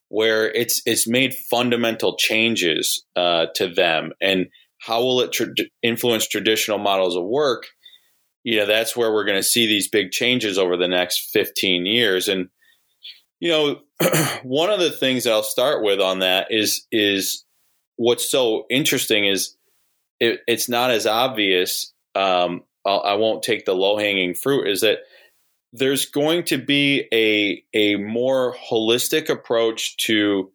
where 0.10 0.50
it's 0.52 0.82
it's 0.86 1.08
made 1.08 1.34
fundamental 1.34 2.16
changes 2.18 3.04
uh, 3.16 3.48
to 3.56 3.68
them, 3.68 4.14
and 4.22 4.48
how 4.80 5.02
will 5.02 5.22
it 5.22 5.32
tra- 5.32 5.48
influence 5.82 6.28
traditional 6.28 6.78
models 6.78 7.16
of 7.16 7.24
work? 7.24 7.68
You 8.44 8.58
know, 8.58 8.66
that's 8.66 8.98
where 8.98 9.12
we're 9.12 9.26
going 9.26 9.40
to 9.40 9.44
see 9.44 9.66
these 9.66 9.90
big 9.90 10.12
changes 10.12 10.58
over 10.58 10.76
the 10.76 10.90
next 10.90 11.32
15 11.32 11.86
years, 11.86 12.28
and 12.28 12.50
you 13.44 13.50
know, 13.50 13.82
one 14.44 14.70
of 14.70 14.80
the 14.80 14.90
things 14.90 15.28
I'll 15.28 15.44
start 15.44 15.84
with 15.84 16.00
on 16.00 16.20
that 16.20 16.48
is 16.50 16.88
is 16.94 17.44
what's 17.98 18.32
so 18.32 18.66
interesting 18.70 19.26
is 19.26 19.58
it, 20.22 20.40
it's 20.48 20.70
not 20.70 20.92
as 20.92 21.06
obvious. 21.06 21.92
Um, 22.16 22.64
I 22.86 23.16
won't 23.16 23.44
take 23.44 23.66
the 23.66 23.76
low 23.76 23.98
hanging 23.98 24.34
fruit. 24.34 24.70
Is 24.70 24.80
that 24.80 25.00
there's 25.74 26.06
going 26.06 26.46
to 26.46 26.58
be 26.58 27.10
a 27.14 27.62
a 27.78 27.98
more 27.98 28.56
holistic 28.56 29.28
approach 29.28 29.98
to 30.06 30.54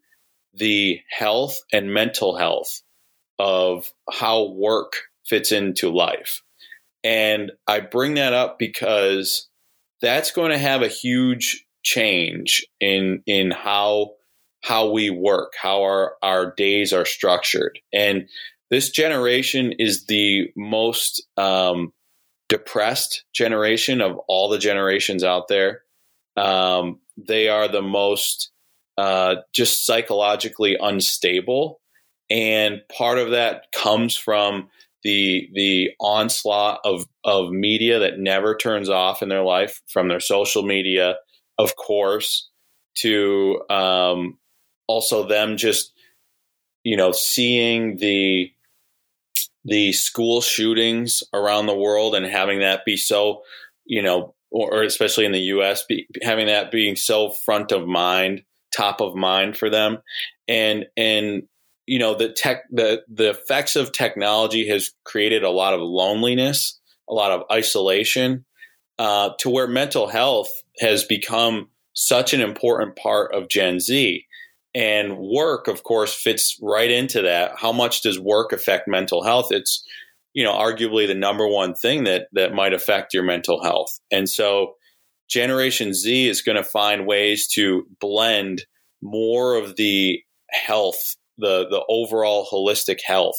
the 0.54 1.00
health 1.10 1.58
and 1.70 1.92
mental 1.92 2.38
health 2.38 2.80
of 3.38 3.92
how 4.10 4.44
work 4.52 4.94
fits 5.26 5.52
into 5.52 5.90
life. 5.90 6.40
And 7.04 7.52
I 7.66 7.80
bring 7.80 8.14
that 8.14 8.32
up 8.32 8.58
because 8.58 9.46
that's 10.00 10.30
going 10.30 10.52
to 10.52 10.58
have 10.58 10.80
a 10.80 10.88
huge 10.88 11.66
change 11.88 12.66
in 12.80 13.22
in 13.26 13.50
how 13.50 14.12
how 14.62 14.90
we 14.90 15.08
work, 15.08 15.54
how 15.60 15.82
our 15.82 16.14
our 16.22 16.54
days 16.54 16.92
are 16.92 17.06
structured, 17.06 17.78
and 17.92 18.28
this 18.70 18.90
generation 18.90 19.72
is 19.78 20.04
the 20.06 20.52
most 20.54 21.26
um, 21.38 21.92
depressed 22.48 23.24
generation 23.32 24.02
of 24.02 24.18
all 24.28 24.50
the 24.50 24.58
generations 24.58 25.24
out 25.24 25.48
there. 25.48 25.82
Um, 26.36 27.00
they 27.16 27.48
are 27.48 27.68
the 27.68 27.82
most 27.82 28.50
uh, 28.98 29.36
just 29.54 29.86
psychologically 29.86 30.76
unstable, 30.78 31.80
and 32.28 32.82
part 32.94 33.18
of 33.18 33.30
that 33.30 33.72
comes 33.74 34.14
from 34.16 34.68
the 35.04 35.48
the 35.54 35.90
onslaught 36.00 36.80
of 36.84 37.06
of 37.24 37.50
media 37.50 38.00
that 38.00 38.18
never 38.18 38.54
turns 38.54 38.90
off 38.90 39.22
in 39.22 39.30
their 39.30 39.44
life, 39.44 39.80
from 39.86 40.08
their 40.08 40.20
social 40.20 40.62
media, 40.62 41.16
of 41.58 41.76
course, 41.76 42.48
to 42.98 43.60
um, 43.70 44.38
also 44.86 45.26
them 45.26 45.56
just 45.56 45.92
you 46.84 46.96
know 46.96 47.12
seeing 47.12 47.96
the 47.96 48.50
the 49.64 49.92
school 49.92 50.40
shootings 50.40 51.22
around 51.34 51.66
the 51.66 51.76
world 51.76 52.14
and 52.14 52.24
having 52.26 52.60
that 52.60 52.84
be 52.84 52.96
so 52.96 53.42
you 53.84 54.02
know 54.02 54.34
or, 54.50 54.74
or 54.74 54.82
especially 54.82 55.26
in 55.26 55.32
the 55.32 55.40
US 55.40 55.84
be, 55.84 56.06
having 56.22 56.46
that 56.46 56.70
being 56.70 56.96
so 56.96 57.30
front 57.30 57.72
of 57.72 57.86
mind 57.86 58.42
top 58.74 59.00
of 59.00 59.14
mind 59.14 59.56
for 59.56 59.70
them. 59.70 59.98
And 60.46 60.86
and 60.96 61.42
you 61.86 61.98
know 61.98 62.14
the 62.14 62.30
tech 62.30 62.64
the 62.70 63.02
the 63.08 63.30
effects 63.30 63.76
of 63.76 63.92
technology 63.92 64.68
has 64.68 64.90
created 65.04 65.42
a 65.42 65.50
lot 65.50 65.74
of 65.74 65.80
loneliness 65.80 66.78
a 67.08 67.14
lot 67.14 67.30
of 67.32 67.44
isolation 67.50 68.44
uh, 68.98 69.30
to 69.38 69.50
where 69.50 69.66
mental 69.66 70.08
health 70.08 70.50
has 70.80 71.04
become 71.04 71.68
such 71.94 72.32
an 72.32 72.40
important 72.40 72.96
part 72.96 73.34
of 73.34 73.48
gen 73.48 73.80
z. 73.80 74.24
And 74.74 75.18
work 75.18 75.66
of 75.66 75.82
course 75.82 76.14
fits 76.14 76.58
right 76.62 76.90
into 76.90 77.22
that. 77.22 77.52
How 77.56 77.72
much 77.72 78.02
does 78.02 78.20
work 78.20 78.52
affect 78.52 78.86
mental 78.86 79.22
health? 79.24 79.48
It's 79.50 79.84
you 80.34 80.44
know 80.44 80.52
arguably 80.52 81.06
the 81.06 81.14
number 81.14 81.46
one 81.46 81.74
thing 81.74 82.04
that 82.04 82.28
that 82.32 82.54
might 82.54 82.74
affect 82.74 83.14
your 83.14 83.24
mental 83.24 83.62
health. 83.62 83.98
And 84.10 84.28
so 84.28 84.74
generation 85.28 85.94
z 85.94 86.28
is 86.28 86.42
going 86.42 86.56
to 86.56 86.64
find 86.64 87.06
ways 87.06 87.48
to 87.48 87.86
blend 88.00 88.64
more 89.02 89.56
of 89.56 89.76
the 89.76 90.22
health 90.50 91.16
the 91.38 91.66
the 91.68 91.82
overall 91.88 92.46
holistic 92.50 92.98
health 93.04 93.38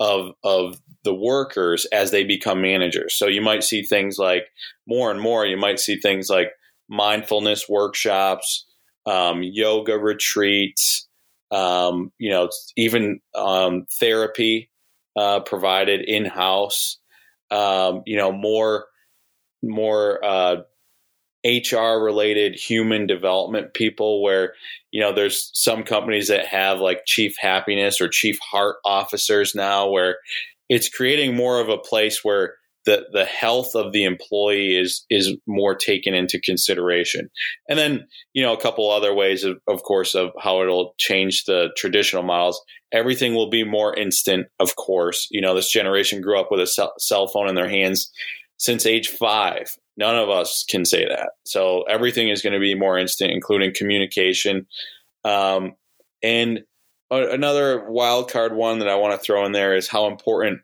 of 0.00 0.32
of 0.42 0.80
the 1.04 1.14
workers 1.14 1.86
as 1.86 2.10
they 2.10 2.24
become 2.24 2.60
managers. 2.60 3.14
So 3.14 3.26
you 3.26 3.40
might 3.40 3.62
see 3.62 3.82
things 3.82 4.18
like 4.18 4.46
more 4.86 5.10
and 5.10 5.20
more. 5.20 5.46
You 5.46 5.56
might 5.56 5.78
see 5.78 5.96
things 5.96 6.28
like 6.28 6.52
mindfulness 6.88 7.68
workshops, 7.68 8.66
um, 9.06 9.42
yoga 9.42 9.98
retreats, 9.98 11.06
um, 11.50 12.10
you 12.18 12.30
know, 12.30 12.48
even 12.76 13.20
um, 13.34 13.86
therapy 14.00 14.70
uh, 15.16 15.40
provided 15.40 16.00
in 16.02 16.24
house. 16.24 16.98
Um, 17.50 18.02
you 18.06 18.16
know, 18.16 18.32
more 18.32 18.86
more 19.62 20.24
uh, 20.24 20.56
HR 21.44 22.02
related 22.02 22.54
human 22.54 23.06
development 23.06 23.74
people 23.74 24.22
where, 24.22 24.54
you 24.90 25.00
know, 25.00 25.12
there's 25.12 25.50
some 25.52 25.82
companies 25.82 26.28
that 26.28 26.46
have 26.46 26.80
like 26.80 27.02
chief 27.06 27.34
happiness 27.38 28.00
or 28.00 28.08
chief 28.08 28.38
heart 28.40 28.76
officers 28.84 29.54
now 29.54 29.88
where 29.88 30.18
it's 30.68 30.88
creating 30.88 31.36
more 31.36 31.60
of 31.60 31.68
a 31.68 31.78
place 31.78 32.24
where 32.24 32.54
the, 32.86 33.06
the 33.12 33.24
health 33.24 33.74
of 33.74 33.92
the 33.92 34.04
employee 34.04 34.76
is 34.76 35.04
is 35.08 35.36
more 35.46 35.74
taken 35.74 36.14
into 36.14 36.38
consideration. 36.38 37.30
And 37.68 37.78
then, 37.78 38.06
you 38.34 38.42
know, 38.42 38.52
a 38.52 38.60
couple 38.60 38.90
other 38.90 39.14
ways 39.14 39.44
of, 39.44 39.58
of 39.66 39.82
course 39.82 40.14
of 40.14 40.30
how 40.38 40.62
it'll 40.62 40.94
change 40.98 41.44
the 41.44 41.70
traditional 41.76 42.22
models. 42.22 42.62
Everything 42.92 43.34
will 43.34 43.50
be 43.50 43.64
more 43.64 43.96
instant, 43.96 44.46
of 44.60 44.76
course. 44.76 45.28
You 45.30 45.40
know, 45.40 45.54
this 45.54 45.70
generation 45.70 46.20
grew 46.20 46.38
up 46.38 46.50
with 46.50 46.60
a 46.60 46.90
cell 46.98 47.26
phone 47.26 47.48
in 47.48 47.54
their 47.54 47.68
hands 47.68 48.12
since 48.58 48.86
age 48.86 49.08
five. 49.08 49.74
None 49.96 50.16
of 50.16 50.28
us 50.28 50.64
can 50.68 50.84
say 50.84 51.06
that. 51.06 51.30
So 51.44 51.82
everything 51.82 52.28
is 52.28 52.42
going 52.42 52.52
to 52.52 52.58
be 52.58 52.74
more 52.74 52.98
instant, 52.98 53.30
including 53.30 53.74
communication. 53.74 54.66
Um, 55.24 55.74
and 56.22 56.64
another 57.10 57.88
wild 57.88 58.30
card 58.30 58.54
one 58.54 58.80
that 58.80 58.88
I 58.88 58.96
want 58.96 59.12
to 59.12 59.24
throw 59.24 59.44
in 59.46 59.52
there 59.52 59.76
is 59.76 59.88
how 59.88 60.06
important 60.06 60.60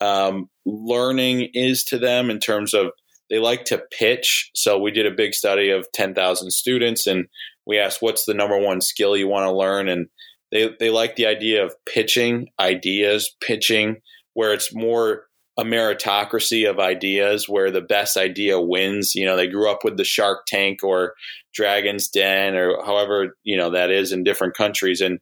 um, 0.00 0.50
learning 0.66 1.50
is 1.54 1.84
to 1.84 1.98
them 1.98 2.30
in 2.30 2.38
terms 2.38 2.74
of 2.74 2.90
they 3.30 3.38
like 3.38 3.64
to 3.66 3.82
pitch. 3.98 4.50
So 4.54 4.78
we 4.78 4.90
did 4.90 5.06
a 5.06 5.10
big 5.10 5.34
study 5.34 5.70
of 5.70 5.90
10,000 5.92 6.50
students 6.50 7.06
and 7.06 7.26
we 7.66 7.78
asked, 7.78 8.02
what's 8.02 8.24
the 8.24 8.34
number 8.34 8.58
one 8.58 8.80
skill 8.80 9.16
you 9.16 9.26
want 9.26 9.46
to 9.46 9.52
learn? 9.52 9.88
And 9.88 10.08
they 10.52 10.70
they 10.78 10.90
like 10.90 11.16
the 11.16 11.26
idea 11.26 11.64
of 11.64 11.74
pitching 11.86 12.50
ideas, 12.60 13.34
pitching 13.40 13.96
where 14.34 14.52
it's 14.52 14.74
more 14.74 15.25
a 15.58 15.64
meritocracy 15.64 16.68
of 16.68 16.78
ideas 16.78 17.48
where 17.48 17.70
the 17.70 17.80
best 17.80 18.16
idea 18.16 18.60
wins. 18.60 19.14
You 19.14 19.24
know, 19.24 19.36
they 19.36 19.46
grew 19.46 19.70
up 19.70 19.84
with 19.84 19.96
the 19.96 20.04
Shark 20.04 20.46
Tank 20.46 20.82
or 20.82 21.14
Dragon's 21.54 22.08
Den 22.08 22.54
or 22.54 22.84
however, 22.84 23.36
you 23.42 23.56
know, 23.56 23.70
that 23.70 23.90
is 23.90 24.12
in 24.12 24.22
different 24.22 24.54
countries. 24.54 25.00
And 25.00 25.18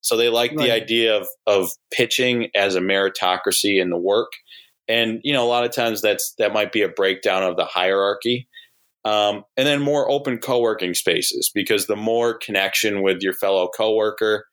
so 0.00 0.16
they 0.16 0.28
like 0.28 0.52
right. 0.52 0.58
the 0.66 0.72
idea 0.72 1.16
of, 1.16 1.26
of 1.46 1.70
pitching 1.92 2.48
as 2.54 2.74
a 2.74 2.80
meritocracy 2.80 3.80
in 3.80 3.90
the 3.90 3.98
work. 3.98 4.32
And, 4.88 5.20
you 5.24 5.32
know, 5.32 5.44
a 5.44 5.48
lot 5.48 5.64
of 5.64 5.72
times 5.72 6.00
that's, 6.00 6.34
that 6.38 6.52
might 6.52 6.72
be 6.72 6.82
a 6.82 6.88
breakdown 6.88 7.42
of 7.42 7.56
the 7.56 7.64
hierarchy. 7.64 8.48
Um, 9.04 9.44
and 9.56 9.66
then 9.66 9.82
more 9.82 10.08
open 10.08 10.38
co-working 10.38 10.94
spaces 10.94 11.50
because 11.52 11.86
the 11.86 11.96
more 11.96 12.34
connection 12.34 13.02
with 13.02 13.20
your 13.20 13.32
fellow 13.32 13.68
coworker, 13.76 14.46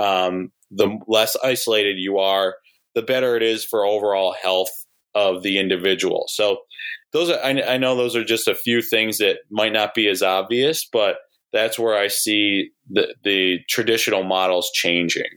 um, 0.00 0.50
the 0.72 0.98
less 1.06 1.36
isolated 1.44 1.98
you 1.98 2.18
are, 2.18 2.56
the 2.94 3.02
better 3.02 3.36
it 3.36 3.42
is 3.42 3.64
for 3.64 3.84
overall 3.84 4.34
health 4.40 4.70
of 5.14 5.42
the 5.42 5.58
individual. 5.58 6.24
So 6.28 6.58
those 7.12 7.30
are, 7.30 7.38
I, 7.44 7.62
I 7.62 7.76
know 7.76 7.96
those 7.96 8.16
are 8.16 8.24
just 8.24 8.48
a 8.48 8.54
few 8.54 8.82
things 8.82 9.18
that 9.18 9.38
might 9.50 9.72
not 9.72 9.94
be 9.94 10.08
as 10.08 10.22
obvious, 10.22 10.88
but 10.90 11.16
that's 11.52 11.78
where 11.78 11.96
I 11.96 12.08
see 12.08 12.70
the, 12.88 13.14
the 13.22 13.58
traditional 13.68 14.22
models 14.22 14.70
changing. 14.72 15.28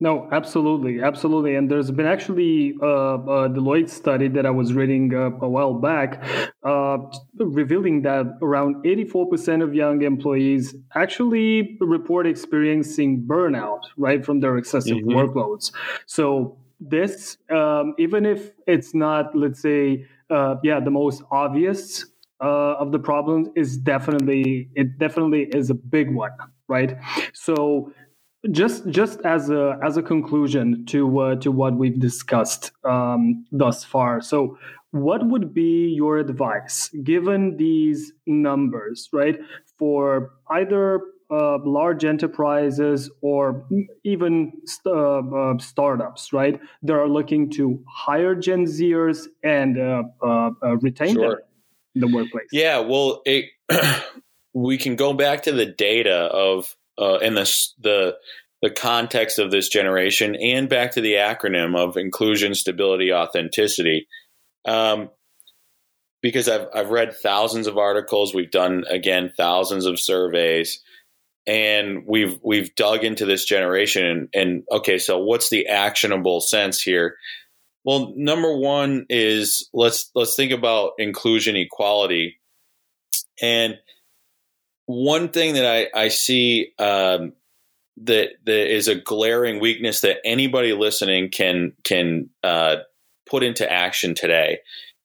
No, 0.00 0.28
absolutely, 0.32 1.00
absolutely. 1.02 1.54
And 1.54 1.70
there's 1.70 1.90
been 1.90 2.04
actually 2.04 2.74
uh, 2.82 2.86
a 2.86 3.48
Deloitte 3.48 3.88
study 3.88 4.28
that 4.28 4.44
I 4.44 4.50
was 4.50 4.74
reading 4.74 5.14
uh, 5.14 5.30
a 5.40 5.48
while 5.48 5.72
back, 5.72 6.22
uh, 6.64 6.98
revealing 7.38 8.02
that 8.02 8.26
around 8.42 8.84
84% 8.84 9.62
of 9.62 9.72
young 9.72 10.02
employees 10.02 10.74
actually 10.94 11.78
report 11.80 12.26
experiencing 12.26 13.24
burnout, 13.26 13.80
right, 13.96 14.22
from 14.22 14.40
their 14.40 14.58
excessive 14.58 14.98
mm-hmm. 14.98 15.10
workloads. 15.10 15.72
So 16.06 16.58
this, 16.88 17.36
um, 17.50 17.94
even 17.98 18.26
if 18.26 18.52
it's 18.66 18.94
not, 18.94 19.36
let's 19.36 19.60
say, 19.60 20.06
uh, 20.30 20.56
yeah, 20.62 20.80
the 20.80 20.90
most 20.90 21.22
obvious 21.30 22.04
uh, 22.42 22.74
of 22.74 22.92
the 22.92 22.98
problems, 22.98 23.48
is 23.56 23.76
definitely 23.76 24.68
it 24.74 24.98
definitely 24.98 25.44
is 25.54 25.70
a 25.70 25.74
big 25.74 26.12
one, 26.14 26.32
right? 26.68 26.96
So 27.32 27.92
just 28.50 28.88
just 28.88 29.20
as 29.24 29.50
a 29.50 29.78
as 29.82 29.96
a 29.96 30.02
conclusion 30.02 30.84
to 30.86 31.18
uh, 31.18 31.34
to 31.36 31.50
what 31.50 31.74
we've 31.76 31.98
discussed 31.98 32.72
um, 32.84 33.44
thus 33.52 33.84
far. 33.84 34.20
So, 34.20 34.58
what 34.90 35.26
would 35.26 35.54
be 35.54 35.92
your 35.96 36.18
advice 36.18 36.90
given 37.02 37.56
these 37.56 38.12
numbers, 38.26 39.08
right, 39.12 39.38
for 39.78 40.32
either 40.50 41.00
uh, 41.30 41.58
large 41.64 42.04
enterprises 42.04 43.10
or 43.20 43.66
even 44.04 44.52
st- 44.66 44.94
uh, 44.94 45.18
uh, 45.18 45.58
startups, 45.58 46.32
right? 46.32 46.60
They 46.82 46.92
are 46.92 47.08
looking 47.08 47.50
to 47.52 47.82
hire 47.88 48.34
Gen 48.34 48.66
Zers 48.66 49.26
and 49.42 49.78
uh, 49.78 50.02
uh, 50.22 50.50
uh, 50.62 50.76
retain 50.76 51.14
sure. 51.14 51.30
them 51.30 51.38
in 51.94 52.00
the 52.02 52.14
workplace. 52.14 52.48
Yeah, 52.52 52.80
well, 52.80 53.22
it, 53.24 53.46
we 54.54 54.76
can 54.78 54.96
go 54.96 55.12
back 55.12 55.44
to 55.44 55.52
the 55.52 55.66
data 55.66 56.14
of 56.14 56.76
and 56.96 57.36
the 57.36 57.68
the 57.80 58.16
the 58.62 58.70
context 58.70 59.38
of 59.38 59.50
this 59.50 59.68
generation, 59.68 60.36
and 60.36 60.68
back 60.68 60.92
to 60.92 61.00
the 61.00 61.14
acronym 61.14 61.76
of 61.76 61.96
inclusion, 61.96 62.54
stability, 62.54 63.12
authenticity. 63.12 64.06
Um, 64.66 65.10
because 66.22 66.48
I've 66.48 66.68
I've 66.74 66.90
read 66.90 67.14
thousands 67.16 67.66
of 67.66 67.76
articles, 67.76 68.34
we've 68.34 68.50
done 68.50 68.84
again 68.88 69.32
thousands 69.36 69.86
of 69.86 69.98
surveys 69.98 70.80
and 71.46 72.04
we've 72.06 72.38
we've 72.42 72.74
dug 72.74 73.04
into 73.04 73.26
this 73.26 73.44
generation 73.44 74.06
and, 74.06 74.28
and 74.34 74.62
okay 74.70 74.98
so 74.98 75.18
what's 75.18 75.50
the 75.50 75.66
actionable 75.66 76.40
sense 76.40 76.80
here? 76.80 77.16
Well 77.84 78.12
number 78.16 78.56
one 78.56 79.06
is 79.08 79.68
let's 79.72 80.10
let's 80.14 80.36
think 80.36 80.52
about 80.52 80.92
inclusion 80.98 81.56
equality. 81.56 82.38
And 83.42 83.78
one 84.86 85.30
thing 85.30 85.54
that 85.54 85.66
i 85.66 85.88
i 85.98 86.08
see 86.08 86.72
um, 86.78 87.32
that 87.96 88.30
that 88.44 88.74
is 88.74 88.88
a 88.88 88.94
glaring 88.94 89.60
weakness 89.60 90.00
that 90.00 90.18
anybody 90.24 90.72
listening 90.72 91.30
can 91.30 91.72
can 91.84 92.30
uh, 92.42 92.76
put 93.26 93.42
into 93.42 93.70
action 93.70 94.14
today 94.14 94.58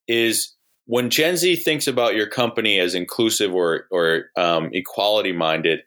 is 0.07 0.55
when 0.85 1.11
Gen 1.11 1.37
Z 1.37 1.55
thinks 1.57 1.85
about 1.87 2.15
your 2.15 2.27
company 2.27 2.79
as 2.79 2.95
inclusive 2.95 3.53
or 3.53 3.85
or 3.91 4.25
um, 4.35 4.69
equality 4.73 5.31
minded, 5.31 5.81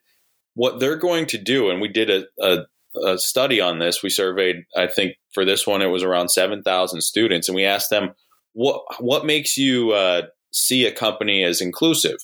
what 0.55 0.81
they're 0.81 0.97
going 0.97 1.27
to 1.27 1.39
do, 1.39 1.71
and 1.71 1.81
we 1.81 1.89
did 1.89 2.11
a, 2.11 2.25
a, 2.41 2.59
a 3.07 3.19
study 3.19 3.61
on 3.61 3.79
this. 3.79 4.03
We 4.03 4.11
surveyed, 4.11 4.65
I 4.77 4.87
think, 4.87 5.15
for 5.33 5.45
this 5.45 5.67
one, 5.67 5.83
it 5.83 5.87
was 5.87 6.03
around 6.03 6.29
seven 6.29 6.63
thousand 6.63 7.03
students, 7.03 7.49
and 7.49 7.57
we 7.57 7.65
asked 7.65 7.91
them 7.91 8.15
what 8.53 8.83
what 9.01 9.25
makes 9.25 9.57
you 9.57 9.93
uh, 9.93 10.23
see 10.53 10.87
a 10.87 10.93
company 10.93 11.43
as 11.45 11.61
inclusive. 11.61 12.19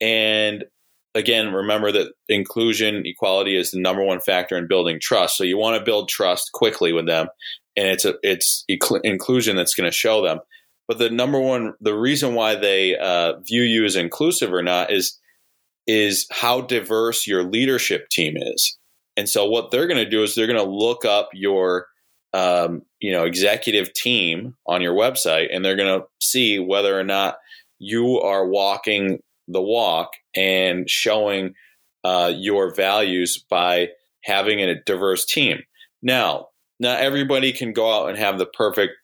And 0.00 0.64
again, 1.14 1.52
remember 1.52 1.90
that 1.92 2.12
inclusion, 2.28 3.02
equality 3.06 3.56
is 3.56 3.70
the 3.70 3.80
number 3.80 4.04
one 4.04 4.20
factor 4.20 4.56
in 4.56 4.68
building 4.68 5.00
trust. 5.00 5.36
So 5.36 5.44
you 5.44 5.58
want 5.58 5.78
to 5.78 5.84
build 5.84 6.08
trust 6.08 6.52
quickly 6.52 6.92
with 6.92 7.06
them, 7.06 7.28
and 7.74 7.88
it's 7.88 8.04
a 8.04 8.14
it's 8.22 8.64
inclusion 8.68 9.56
that's 9.56 9.74
going 9.74 9.90
to 9.90 9.96
show 9.96 10.22
them. 10.22 10.38
But 10.86 10.98
the 10.98 11.10
number 11.10 11.40
one, 11.40 11.74
the 11.80 11.98
reason 11.98 12.34
why 12.34 12.54
they 12.54 12.96
uh, 12.96 13.40
view 13.40 13.62
you 13.62 13.84
as 13.84 13.96
inclusive 13.96 14.52
or 14.52 14.62
not 14.62 14.92
is 14.92 15.18
is 15.86 16.26
how 16.30 16.60
diverse 16.60 17.26
your 17.26 17.44
leadership 17.44 18.08
team 18.08 18.36
is. 18.36 18.78
And 19.16 19.28
so 19.28 19.48
what 19.48 19.70
they're 19.70 19.86
going 19.86 20.04
to 20.04 20.10
do 20.10 20.22
is 20.22 20.34
they're 20.34 20.46
going 20.46 20.58
to 20.58 20.70
look 20.70 21.04
up 21.04 21.30
your 21.32 21.86
um, 22.32 22.82
you 23.00 23.12
know 23.12 23.24
executive 23.24 23.92
team 23.94 24.56
on 24.66 24.82
your 24.82 24.94
website 24.94 25.48
and 25.50 25.64
they're 25.64 25.76
going 25.76 26.00
to 26.00 26.06
see 26.20 26.58
whether 26.58 26.98
or 26.98 27.04
not 27.04 27.38
you 27.78 28.20
are 28.20 28.46
walking 28.46 29.20
the 29.48 29.62
walk 29.62 30.10
and 30.34 30.90
showing 30.90 31.54
uh, 32.04 32.32
your 32.36 32.74
values 32.74 33.42
by 33.48 33.90
having 34.22 34.60
a 34.60 34.82
diverse 34.82 35.24
team. 35.24 35.62
Now, 36.02 36.48
not 36.78 37.00
everybody 37.00 37.52
can 37.52 37.72
go 37.72 37.90
out 37.90 38.08
and 38.08 38.18
have 38.18 38.38
the 38.38 38.46
perfect 38.46 38.94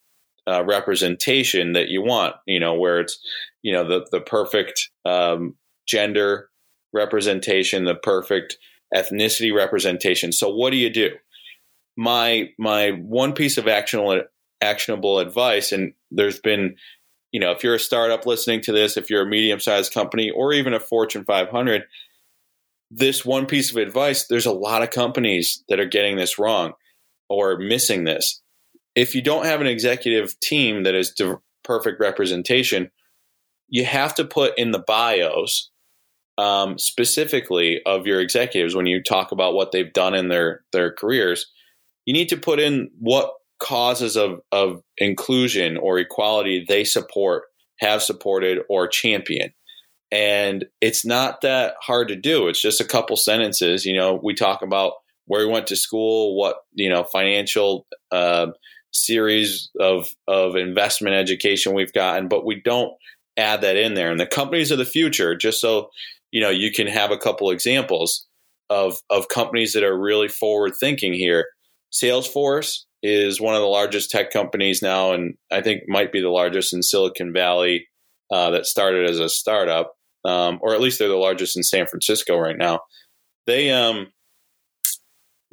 uh, 0.47 0.65
representation 0.65 1.73
that 1.73 1.89
you 1.89 2.03
want. 2.03 2.35
You 2.47 2.61
know, 2.61 2.75
where 2.75 3.01
it's 3.01 3.19
you 3.63 3.73
know 3.73 3.87
the 3.87 4.07
the 4.11 4.21
perfect 4.21 4.91
um, 5.05 5.57
gender 5.87 6.51
representation, 6.93 7.85
the 7.85 7.95
perfect 7.95 8.59
ethnicity 8.95 9.55
representation. 9.55 10.33
So 10.33 10.49
what 10.55 10.71
do 10.71 10.77
you 10.77 10.91
do? 10.91 11.11
My 11.97 12.51
my 12.59 12.91
one 12.91 13.33
piece 13.33 13.59
of 13.59 13.69
actionable 13.69 14.23
actionable 14.61 15.19
advice, 15.19 15.73
and 15.73 15.93
there's 16.11 16.39
been, 16.39 16.77
you 17.33 17.41
know, 17.41 17.51
if 17.51 17.65
you're 17.65 17.75
a 17.75 17.81
startup 17.81 18.27
listening 18.27 18.61
to 18.63 18.73
this, 18.73 18.97
if 18.97 19.11
you're 19.11 19.23
a 19.23 19.29
medium 19.29 19.61
sized 19.61 19.93
company, 19.93 20.31
or 20.31 20.53
even 20.53 20.73
a 20.73 20.81
Fortune 20.81 21.25
500, 21.25 21.85
this 22.91 23.25
one 23.25 23.47
piece 23.47 23.71
of 23.71 23.77
advice, 23.77 24.27
there's 24.27 24.47
a 24.47 24.53
lot 24.53 24.83
of 24.83 24.91
companies 24.91 25.65
that 25.69 25.81
are 25.81 25.87
getting 25.87 26.17
this 26.17 26.39
wrong 26.39 26.73
or 27.29 27.59
missing 27.59 28.05
this. 28.05 28.43
If 28.95 29.15
you 29.15 29.23
don't 29.23 29.47
have 29.47 29.61
an 29.61 29.67
executive 29.67 30.39
team 30.41 30.83
that 30.83 30.95
is 30.95 31.15
perfect 31.65 32.01
representation, 32.01 32.91
you 33.69 33.87
have 33.87 34.15
to 34.17 34.25
put 34.25 34.59
in 34.59 34.71
the 34.71 34.85
bios 34.87 35.72
um, 36.39 36.79
specifically 36.79 37.81
of 37.85 38.07
your 38.07 38.21
executives 38.21 38.75
when 38.75 38.87
you 38.87 39.03
talk 39.03 39.33
about 39.33 39.55
what 39.55 39.73
they've 39.73 39.93
done 39.93 40.15
in 40.15 40.29
their 40.29 40.63
their 40.73 40.93
careers 40.93 41.47
you 42.05 42.13
need 42.13 42.29
to 42.29 42.37
put 42.37 42.59
in 42.59 42.91
what 42.99 43.33
causes 43.61 44.17
of, 44.17 44.41
of 44.51 44.83
inclusion 44.99 45.77
or 45.77 45.99
equality 45.99 46.65
they 46.67 46.83
support 46.83 47.45
have 47.79 48.03
supported 48.03 48.59
or 48.69 48.89
champion. 48.89 49.53
And 50.11 50.67
it's 50.81 51.05
not 51.05 51.43
that 51.43 51.75
hard 51.81 52.09
to 52.09 52.17
do. 52.17 52.49
It's 52.49 52.61
just 52.61 52.81
a 52.81 52.87
couple 52.87 53.17
sentences 53.17 53.85
you 53.85 53.97
know 53.97 54.19
we 54.23 54.35
talk 54.35 54.63
about 54.63 54.95
where 55.27 55.47
we 55.47 55.53
went 55.53 55.69
to 55.69 55.77
school 55.77 56.37
what 56.37 56.57
you 56.73 56.89
know 56.89 57.05
financial 57.05 57.87
uh, 58.11 58.49
series 58.93 59.71
of 59.79 60.09
of 60.27 60.57
investment 60.57 61.17
education 61.17 61.75
we've 61.75 61.93
gotten 61.93 62.29
but 62.29 62.45
we 62.45 62.61
don't 62.61 62.93
add 63.37 63.63
that 63.63 63.77
in 63.77 63.95
there. 63.95 64.11
And 64.11 64.21
the 64.21 64.27
companies 64.27 64.71
of 64.71 64.79
the 64.79 64.85
future 64.85 65.35
just 65.35 65.61
so 65.61 65.91
you 66.33 66.41
know 66.41 66.51
you 66.51 66.73
can 66.73 66.89
have 66.89 67.13
a 67.13 67.19
couple 67.19 67.51
examples 67.51 68.27
of 68.69 68.97
of 69.11 69.29
companies 69.29 69.75
that 69.75 69.85
are 69.85 69.99
really 69.99 70.29
forward 70.29 70.73
thinking 70.79 71.13
here. 71.13 71.47
Salesforce 71.93 72.81
is 73.03 73.41
one 73.41 73.55
of 73.55 73.61
the 73.61 73.67
largest 73.67 74.11
tech 74.11 74.33
companies 74.33 74.83
now, 74.83 75.13
and 75.13 75.35
I 75.51 75.61
think 75.61 75.83
might 75.87 76.11
be 76.11 76.21
the 76.21 76.31
largest 76.31 76.73
in 76.73 76.83
Silicon 76.83 77.33
Valley. 77.33 77.87
Uh, 78.33 78.51
that 78.53 78.65
started 78.65 79.11
as 79.11 79.21
a 79.21 79.29
startup, 79.29 79.93
um, 80.25 80.59
or 80.63 80.73
at 80.73 80.81
least 80.81 80.99
they're 80.99 81.07
the 81.07 81.17
largest 81.17 81.55
in 81.55 81.63
San 81.63 81.87
Francisco 81.87 82.39
right 82.39 82.57
now. 82.57 82.81
They 83.47 83.71
um 83.71 84.07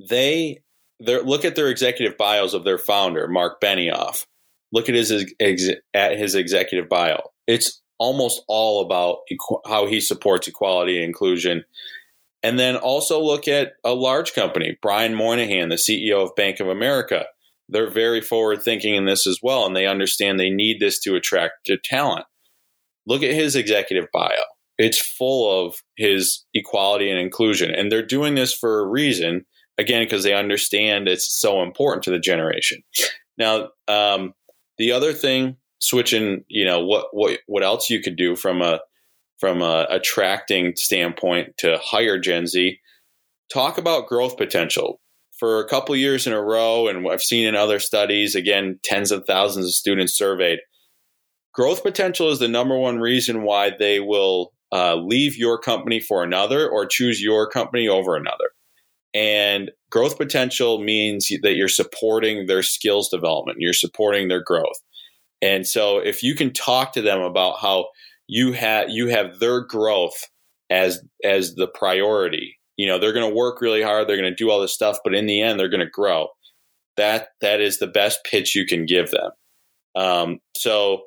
they 0.08 0.62
look 1.02 1.44
at 1.44 1.56
their 1.56 1.68
executive 1.68 2.18
bios 2.18 2.54
of 2.54 2.64
their 2.64 2.78
founder 2.78 3.28
Mark 3.28 3.60
Benioff. 3.62 4.26
Look 4.72 4.88
at 4.88 4.96
his 4.96 5.34
ex, 5.40 5.68
at 5.94 6.18
his 6.18 6.36
executive 6.36 6.88
bio. 6.88 7.32
It's 7.48 7.82
almost 8.00 8.44
all 8.48 8.82
about 8.82 9.20
equ- 9.32 9.62
how 9.68 9.86
he 9.86 10.00
supports 10.02 10.48
equality 10.48 10.96
and 10.96 11.06
inclusion. 11.06 11.64
And 12.42 12.58
then 12.58 12.78
also 12.78 13.22
look 13.22 13.48
at 13.48 13.74
a 13.84 13.94
large 13.94 14.34
company, 14.34 14.78
Brian 14.82 15.14
Moynihan, 15.14 15.70
the 15.70 15.76
CEO 15.76 16.24
of 16.24 16.36
Bank 16.36 16.60
of 16.60 16.70
America. 16.70 17.26
They're 17.68 17.90
very 17.90 18.22
forward 18.22 18.64
thinking 18.64 18.96
in 18.96 19.06
this 19.06 19.28
as 19.28 19.40
well, 19.44 19.66
and 19.66 19.76
they 19.76 19.86
understand 19.86 20.40
they 20.40 20.50
need 20.50 20.80
this 20.80 21.00
to 21.02 21.16
attract 21.16 21.70
talent. 21.84 22.26
Look 23.06 23.22
at 23.22 23.34
his 23.34 23.56
executive 23.56 24.08
bio. 24.14 24.44
It's 24.78 25.00
full 25.00 25.68
of 25.68 25.76
his 25.98 26.46
equality 26.54 27.10
and 27.10 27.20
inclusion. 27.20 27.72
And 27.72 27.92
they're 27.92 28.06
doing 28.06 28.36
this 28.36 28.54
for 28.54 28.80
a 28.80 28.88
reason, 28.88 29.46
again, 29.78 30.04
because 30.04 30.24
they 30.24 30.34
understand 30.34 31.08
it's 31.08 31.32
so 31.40 31.62
important 31.62 32.04
to 32.04 32.12
the 32.12 32.20
generation. 32.20 32.82
Now, 33.38 33.70
um, 33.88 34.34
the 34.78 34.92
other 34.92 35.14
thing, 35.14 35.58
switching, 35.80 36.44
you 36.48 36.66
know, 36.66 36.80
what, 36.86 37.08
what, 37.12 37.40
what 37.48 37.64
else 37.64 37.90
you 37.90 38.02
could 38.02 38.16
do 38.16 38.36
from 38.36 38.62
a, 38.62 38.80
from 39.40 39.62
a 39.62 39.88
attracting 39.90 40.76
standpoint 40.76 41.58
to 41.58 41.80
hire 41.82 42.20
Gen 42.20 42.46
Z, 42.46 42.80
talk 43.52 43.78
about 43.78 44.08
growth 44.08 44.38
potential. 44.38 45.00
For 45.38 45.62
a 45.62 45.68
couple 45.70 45.96
years 45.96 46.28
in 46.28 46.34
a 46.34 46.42
row, 46.42 46.90
and 46.90 47.08
I've 47.10 47.24
seen 47.24 47.48
in 47.48 47.56
other 47.56 47.80
studies, 47.80 48.36
again, 48.36 48.78
tens 48.84 49.10
of 49.10 49.24
thousands 49.26 49.68
of 49.68 49.74
students 49.74 50.18
surveyed, 50.18 50.60
growth 51.54 51.82
potential 51.82 52.30
is 52.30 52.40
the 52.40 52.50
number 52.50 52.78
one 52.78 53.00
reason 53.00 53.44
why 53.44 53.72
they 53.78 54.02
will 54.02 54.52
uh, 54.74 54.96
leave 54.96 55.38
your 55.38 55.58
company 55.58 56.02
for 56.02 56.24
another 56.24 56.68
or 56.68 56.86
choose 56.86 57.22
your 57.22 57.50
company 57.50 57.88
over 57.88 58.18
another. 58.18 58.52
And 59.14 59.72
growth 59.90 60.18
potential 60.18 60.84
means 60.84 61.30
that 61.42 61.56
you're 61.56 61.70
supporting 61.70 62.46
their 62.46 62.62
skills 62.62 63.10
development, 63.10 63.58
you're 63.62 63.74
supporting 63.74 64.28
their 64.28 64.44
growth. 64.44 64.78
And 65.42 65.66
so 65.66 66.00
if 66.00 66.24
you 66.24 66.36
can 66.36 66.52
talk 66.52 66.94
to 66.94 67.02
them 67.02 67.22
about 67.22 67.60
how 67.60 67.88
you 68.28 68.54
have 68.54 68.90
you 68.90 69.08
have 69.08 69.40
their 69.40 69.62
growth 69.62 70.28
as 70.70 71.02
as 71.24 71.56
the 71.56 71.68
priority. 71.68 72.58
You 72.78 72.88
know, 72.88 73.00
they're 73.00 73.14
going 73.14 73.30
to 73.30 73.36
work 73.36 73.60
really 73.60 73.82
hard, 73.82 74.08
they're 74.08 74.18
going 74.18 74.32
to 74.32 74.36
do 74.36 74.50
all 74.50 74.62
this 74.62 74.74
stuff, 74.74 75.00
but 75.04 75.14
in 75.14 75.26
the 75.26 75.42
end 75.42 75.60
they're 75.60 75.70
going 75.70 75.80
to 75.82 75.90
grow. 75.90 76.28
That 76.98 77.30
that 77.42 77.60
is 77.60 77.80
the 77.80 77.88
best 77.88 78.20
pitch 78.24 78.56
you 78.56 78.66
can 78.66 78.86
give 78.86 79.12
them. 79.12 79.32
Um, 79.96 80.40
so 80.56 81.04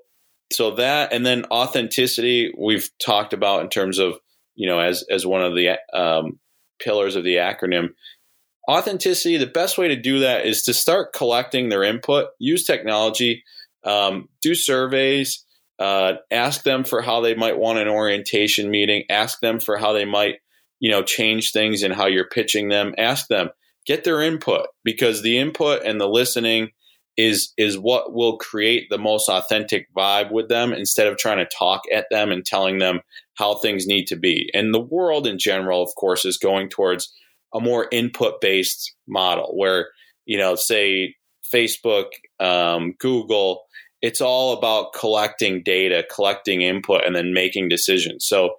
so 0.53 0.73
that 0.73 1.12
and 1.12 1.25
then 1.25 1.45
authenticity 1.47 2.53
we've 2.59 2.90
talked 3.05 3.33
about 3.33 3.62
in 3.62 3.68
terms 3.68 3.99
of 3.99 4.18
you 4.55 4.68
know 4.68 4.81
as 4.81 5.05
as 5.11 5.27
one 5.27 5.42
of 5.42 5.55
the 5.55 5.79
um, 5.95 6.38
pillars 6.81 7.16
of 7.16 7.25
the 7.25 7.37
acronym 7.37 7.90
authenticity 8.71 9.37
the 9.37 9.47
best 9.47 9.79
way 9.79 9.88
to 9.88 9.97
do 9.97 10.21
that 10.21 10.47
is 10.47 10.62
to 10.62 10.75
start 10.75 11.12
collecting 11.12 11.68
their 11.68 11.83
input 11.83 12.29
use 12.38 12.64
technology 12.64 13.42
um, 13.85 14.29
do 14.40 14.55
surveys 14.55 15.45
uh, 15.83 16.18
ask 16.31 16.62
them 16.62 16.85
for 16.85 17.03
how 17.03 17.21
they 17.21 17.35
might 17.35 17.59
want 17.59 17.79
an 17.79 17.88
orientation 17.88 18.71
meeting. 18.71 19.03
Ask 19.11 19.40
them 19.40 19.59
for 19.59 19.77
how 19.77 19.92
they 19.92 20.05
might, 20.05 20.37
you 20.79 20.90
know, 20.90 21.03
change 21.03 21.51
things 21.51 21.83
and 21.83 21.92
how 21.92 22.07
you're 22.07 22.29
pitching 22.29 22.68
them. 22.68 22.95
Ask 22.99 23.27
them, 23.27 23.51
get 23.85 24.05
their 24.05 24.21
input 24.21 24.68
because 24.85 25.23
the 25.23 25.38
input 25.38 25.83
and 25.85 26.01
the 26.01 26.09
listening 26.09 26.71
is 27.16 27.53
is 27.59 27.77
what 27.77 28.14
will 28.14 28.38
create 28.38 28.88
the 28.90 28.99
most 28.99 29.29
authentic 29.29 29.92
vibe 29.92 30.31
with 30.31 30.49
them 30.49 30.73
instead 30.73 31.09
of 31.09 31.18
trying 31.18 31.38
to 31.38 31.51
talk 31.59 31.83
at 31.92 32.07
them 32.12 32.31
and 32.31 32.47
telling 32.47 32.79
them 32.79 33.01
how 33.35 33.57
things 33.57 33.85
need 33.85 34.07
to 34.07 34.16
be. 34.16 34.51
And 34.55 34.73
the 34.73 34.81
world 34.81 35.27
in 35.27 35.37
general, 35.37 35.83
of 35.83 35.90
course, 35.97 36.25
is 36.25 36.38
going 36.38 36.68
towards 36.68 37.12
a 37.53 37.61
more 37.61 37.88
input 37.90 38.40
based 38.40 38.95
model 39.09 39.53
where, 39.57 39.88
you 40.27 40.38
know, 40.38 40.55
say 40.55 41.16
Facebook, 41.53 42.07
um, 42.41 42.95
Google, 42.99 43.62
it's 44.01 44.21
all 44.21 44.57
about 44.57 44.93
collecting 44.95 45.62
data, 45.62 46.05
collecting 46.12 46.62
input, 46.62 47.05
and 47.05 47.15
then 47.15 47.33
making 47.33 47.69
decisions. 47.69 48.27
So 48.27 48.57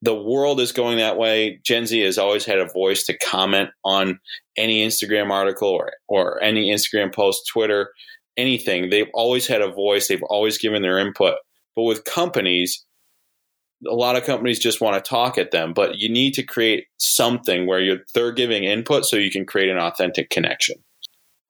the 0.00 0.14
world 0.14 0.60
is 0.60 0.72
going 0.72 0.98
that 0.98 1.18
way. 1.18 1.60
Gen 1.64 1.86
Z 1.86 2.00
has 2.00 2.18
always 2.18 2.44
had 2.44 2.58
a 2.58 2.68
voice 2.72 3.04
to 3.04 3.18
comment 3.18 3.70
on 3.84 4.18
any 4.56 4.86
Instagram 4.86 5.30
article 5.30 5.68
or, 5.68 5.92
or 6.08 6.42
any 6.42 6.72
Instagram 6.72 7.14
post, 7.14 7.42
Twitter, 7.52 7.90
anything. 8.36 8.90
They've 8.90 9.10
always 9.12 9.46
had 9.46 9.60
a 9.60 9.72
voice. 9.72 10.08
They've 10.08 10.22
always 10.30 10.56
given 10.56 10.82
their 10.82 10.98
input. 10.98 11.34
But 11.74 11.82
with 11.82 12.04
companies, 12.04 12.84
a 13.86 13.94
lot 13.94 14.16
of 14.16 14.24
companies 14.24 14.58
just 14.58 14.80
want 14.80 15.02
to 15.02 15.08
talk 15.08 15.38
at 15.38 15.50
them, 15.50 15.72
but 15.72 15.98
you 15.98 16.08
need 16.08 16.34
to 16.34 16.42
create 16.42 16.84
something 16.96 17.66
where 17.66 17.80
you're, 17.80 17.98
they're 18.14 18.32
giving 18.32 18.64
input 18.64 19.04
so 19.04 19.16
you 19.16 19.30
can 19.30 19.46
create 19.46 19.68
an 19.68 19.78
authentic 19.78 20.30
connection. 20.30 20.76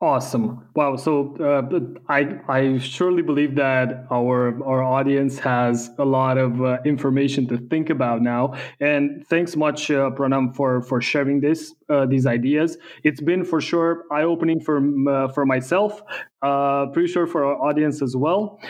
Awesome! 0.00 0.64
Wow. 0.76 0.94
So 0.94 1.34
uh, 1.40 1.80
I 2.08 2.38
I 2.48 2.78
surely 2.78 3.20
believe 3.20 3.56
that 3.56 4.06
our 4.12 4.62
our 4.62 4.80
audience 4.80 5.40
has 5.40 5.90
a 5.98 6.04
lot 6.04 6.38
of 6.38 6.62
uh, 6.62 6.78
information 6.84 7.48
to 7.48 7.58
think 7.58 7.90
about 7.90 8.22
now. 8.22 8.54
And 8.80 9.26
thanks 9.26 9.56
much, 9.56 9.90
uh, 9.90 10.10
Pranam, 10.10 10.54
for 10.54 10.82
for 10.82 11.00
sharing 11.00 11.40
this 11.40 11.74
uh, 11.88 12.06
these 12.06 12.26
ideas. 12.26 12.78
It's 13.02 13.20
been 13.20 13.44
for 13.44 13.60
sure 13.60 14.04
eye 14.12 14.22
opening 14.22 14.60
for 14.60 14.78
uh, 15.10 15.28
for 15.32 15.44
myself. 15.44 16.00
Uh, 16.42 16.86
pretty 16.92 17.08
sure 17.12 17.26
for 17.26 17.44
our 17.44 17.56
audience 17.68 18.00
as 18.00 18.14
well. 18.14 18.60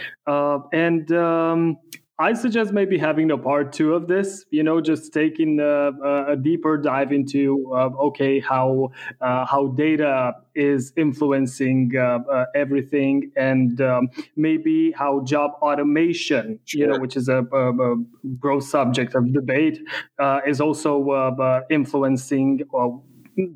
and 0.72 1.12
um, 1.12 1.76
I 2.20 2.32
suggest 2.32 2.72
maybe 2.72 2.98
having 2.98 3.30
a 3.30 3.38
part 3.38 3.72
two 3.72 3.94
of 3.94 4.08
this. 4.08 4.44
You 4.50 4.64
know, 4.64 4.80
just 4.80 5.12
taking 5.12 5.60
a, 5.60 5.92
a 6.32 6.36
deeper 6.36 6.76
dive 6.76 7.12
into 7.12 7.72
uh, 7.72 7.90
okay 8.06 8.40
how 8.40 8.90
uh, 9.20 9.46
how 9.46 9.68
data 9.68 10.32
is 10.54 10.92
influencing 10.96 11.92
uh, 11.96 12.18
uh 12.30 12.46
everything, 12.56 13.30
and 13.36 13.80
um, 13.80 14.08
maybe 14.34 14.92
how 14.96 15.20
job 15.20 15.52
automation, 15.62 16.58
sure. 16.64 16.80
you 16.80 16.86
know, 16.88 16.98
which 16.98 17.16
is 17.16 17.28
a, 17.28 17.44
a, 17.52 17.92
a 17.92 17.96
growth 18.40 18.64
subject 18.64 19.14
of 19.14 19.32
debate, 19.32 19.78
uh, 20.18 20.40
is 20.44 20.60
also 20.60 21.10
uh, 21.10 21.60
influencing 21.70 22.62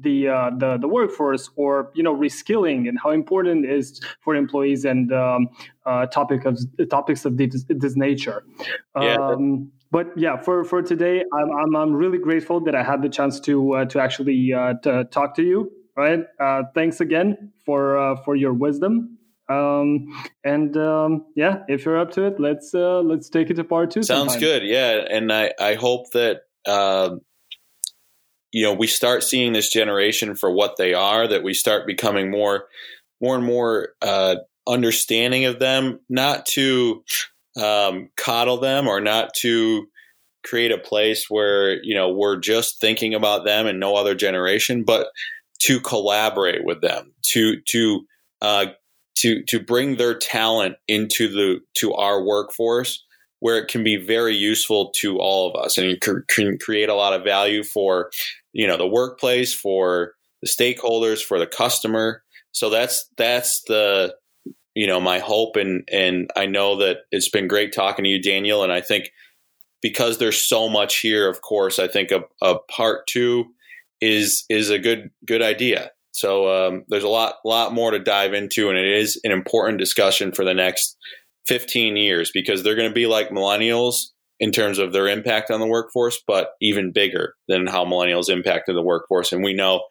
the 0.00 0.28
uh, 0.28 0.50
the 0.56 0.78
the 0.78 0.88
workforce 0.88 1.50
or 1.56 1.90
you 1.94 2.02
know 2.02 2.14
reskilling 2.14 2.88
and 2.88 2.98
how 3.02 3.10
important 3.10 3.64
it 3.64 3.72
is 3.72 4.00
for 4.20 4.36
employees 4.36 4.84
and 4.84 5.12
um, 5.12 5.48
uh, 5.86 6.06
topic 6.06 6.44
of 6.44 6.58
topics 6.90 7.24
of 7.24 7.36
this, 7.36 7.64
this 7.68 7.96
nature. 7.96 8.44
Yeah. 8.96 9.16
Um, 9.16 9.72
but 9.90 10.06
yeah, 10.16 10.38
for, 10.38 10.64
for 10.64 10.80
today, 10.82 11.22
I'm, 11.32 11.50
I'm, 11.50 11.76
I'm 11.76 11.92
really 11.92 12.18
grateful 12.18 12.60
that 12.60 12.74
I 12.74 12.82
had 12.82 13.02
the 13.02 13.10
chance 13.10 13.38
to 13.40 13.74
uh, 13.74 13.84
to 13.86 14.00
actually 14.00 14.52
uh, 14.52 14.74
to 14.82 15.04
talk 15.04 15.34
to 15.36 15.42
you. 15.42 15.70
Right? 15.94 16.20
Uh, 16.40 16.62
thanks 16.74 17.00
again 17.00 17.52
for 17.66 17.98
uh, 17.98 18.16
for 18.24 18.34
your 18.34 18.54
wisdom. 18.54 19.18
Um, 19.48 20.06
and 20.44 20.76
um, 20.76 21.26
yeah, 21.36 21.64
if 21.68 21.84
you're 21.84 21.98
up 21.98 22.12
to 22.12 22.24
it, 22.24 22.40
let's 22.40 22.74
uh, 22.74 23.00
let's 23.00 23.28
take 23.28 23.50
it 23.50 23.54
to 23.54 23.64
part 23.64 23.90
two. 23.90 24.02
Sounds 24.02 24.32
sometime. 24.32 24.40
good. 24.40 24.62
Yeah, 24.64 25.04
and 25.10 25.30
I 25.30 25.52
I 25.60 25.74
hope 25.74 26.10
that 26.12 26.42
uh, 26.66 27.16
you 28.50 28.64
know 28.64 28.72
we 28.72 28.86
start 28.86 29.22
seeing 29.22 29.52
this 29.52 29.68
generation 29.68 30.34
for 30.36 30.50
what 30.50 30.76
they 30.78 30.94
are 30.94 31.26
that 31.26 31.42
we 31.42 31.52
start 31.52 31.86
becoming 31.86 32.30
more 32.30 32.64
more 33.20 33.36
and 33.36 33.44
more 33.44 33.90
uh, 34.00 34.36
understanding 34.66 35.44
of 35.44 35.58
them 35.58 36.00
not 36.08 36.46
to 36.46 37.02
um, 37.60 38.08
coddle 38.16 38.58
them 38.58 38.86
or 38.86 39.00
not 39.00 39.34
to 39.34 39.86
create 40.44 40.72
a 40.72 40.78
place 40.78 41.26
where 41.28 41.82
you 41.82 41.94
know 41.94 42.10
we're 42.10 42.38
just 42.38 42.80
thinking 42.80 43.14
about 43.14 43.44
them 43.44 43.66
and 43.66 43.78
no 43.78 43.94
other 43.94 44.14
generation 44.14 44.82
but 44.82 45.08
to 45.60 45.80
collaborate 45.80 46.64
with 46.64 46.80
them 46.80 47.12
to 47.22 47.60
to 47.68 48.00
uh, 48.40 48.66
to 49.16 49.42
to 49.44 49.60
bring 49.60 49.96
their 49.96 50.18
talent 50.18 50.76
into 50.88 51.28
the 51.28 51.60
to 51.74 51.92
our 51.94 52.24
workforce 52.24 53.04
where 53.40 53.58
it 53.58 53.68
can 53.68 53.82
be 53.82 53.96
very 53.96 54.34
useful 54.34 54.92
to 54.94 55.18
all 55.18 55.50
of 55.50 55.64
us 55.64 55.76
and 55.76 56.00
can 56.00 56.58
create 56.58 56.88
a 56.88 56.94
lot 56.94 57.12
of 57.12 57.24
value 57.24 57.62
for 57.64 58.10
you 58.52 58.66
know 58.66 58.76
the 58.76 58.86
workplace 58.86 59.52
for 59.54 60.14
the 60.42 60.48
stakeholders 60.48 61.22
for 61.22 61.38
the 61.38 61.46
customer. 61.46 62.22
So 62.52 62.68
that's 62.68 63.08
that's 63.16 63.62
the 63.62 64.14
you 64.74 64.86
know 64.86 65.00
my 65.00 65.18
hope 65.18 65.56
and 65.56 65.88
and 65.92 66.30
i 66.36 66.46
know 66.46 66.76
that 66.76 66.98
it's 67.10 67.28
been 67.28 67.48
great 67.48 67.72
talking 67.72 68.04
to 68.04 68.10
you 68.10 68.20
daniel 68.20 68.62
and 68.62 68.72
i 68.72 68.80
think 68.80 69.10
because 69.80 70.18
there's 70.18 70.46
so 70.46 70.68
much 70.68 70.98
here 71.00 71.28
of 71.28 71.40
course 71.42 71.78
i 71.78 71.88
think 71.88 72.10
a, 72.10 72.22
a 72.42 72.58
part 72.70 73.06
two 73.06 73.46
is 74.00 74.44
is 74.48 74.70
a 74.70 74.78
good 74.78 75.10
good 75.26 75.42
idea 75.42 75.90
so 76.14 76.68
um, 76.68 76.84
there's 76.88 77.04
a 77.04 77.08
lot 77.08 77.36
lot 77.44 77.72
more 77.72 77.90
to 77.90 77.98
dive 77.98 78.34
into 78.34 78.68
and 78.68 78.78
it 78.78 78.86
is 78.86 79.18
an 79.24 79.32
important 79.32 79.78
discussion 79.78 80.32
for 80.32 80.44
the 80.44 80.54
next 80.54 80.96
15 81.46 81.96
years 81.96 82.30
because 82.32 82.62
they're 82.62 82.76
going 82.76 82.88
to 82.88 82.94
be 82.94 83.06
like 83.06 83.30
millennials 83.30 83.96
in 84.42 84.50
terms 84.50 84.78
of 84.78 84.92
their 84.92 85.06
impact 85.08 85.50
on 85.50 85.60
the 85.60 85.66
workforce, 85.66 86.20
but 86.26 86.50
even 86.60 86.92
bigger 86.92 87.34
than 87.46 87.66
how 87.66 87.84
millennials 87.84 88.28
impacted 88.28 88.74
the 88.74 88.82
workforce. 88.82 89.32
And 89.32 89.44
we 89.44 89.54
know 89.54 89.84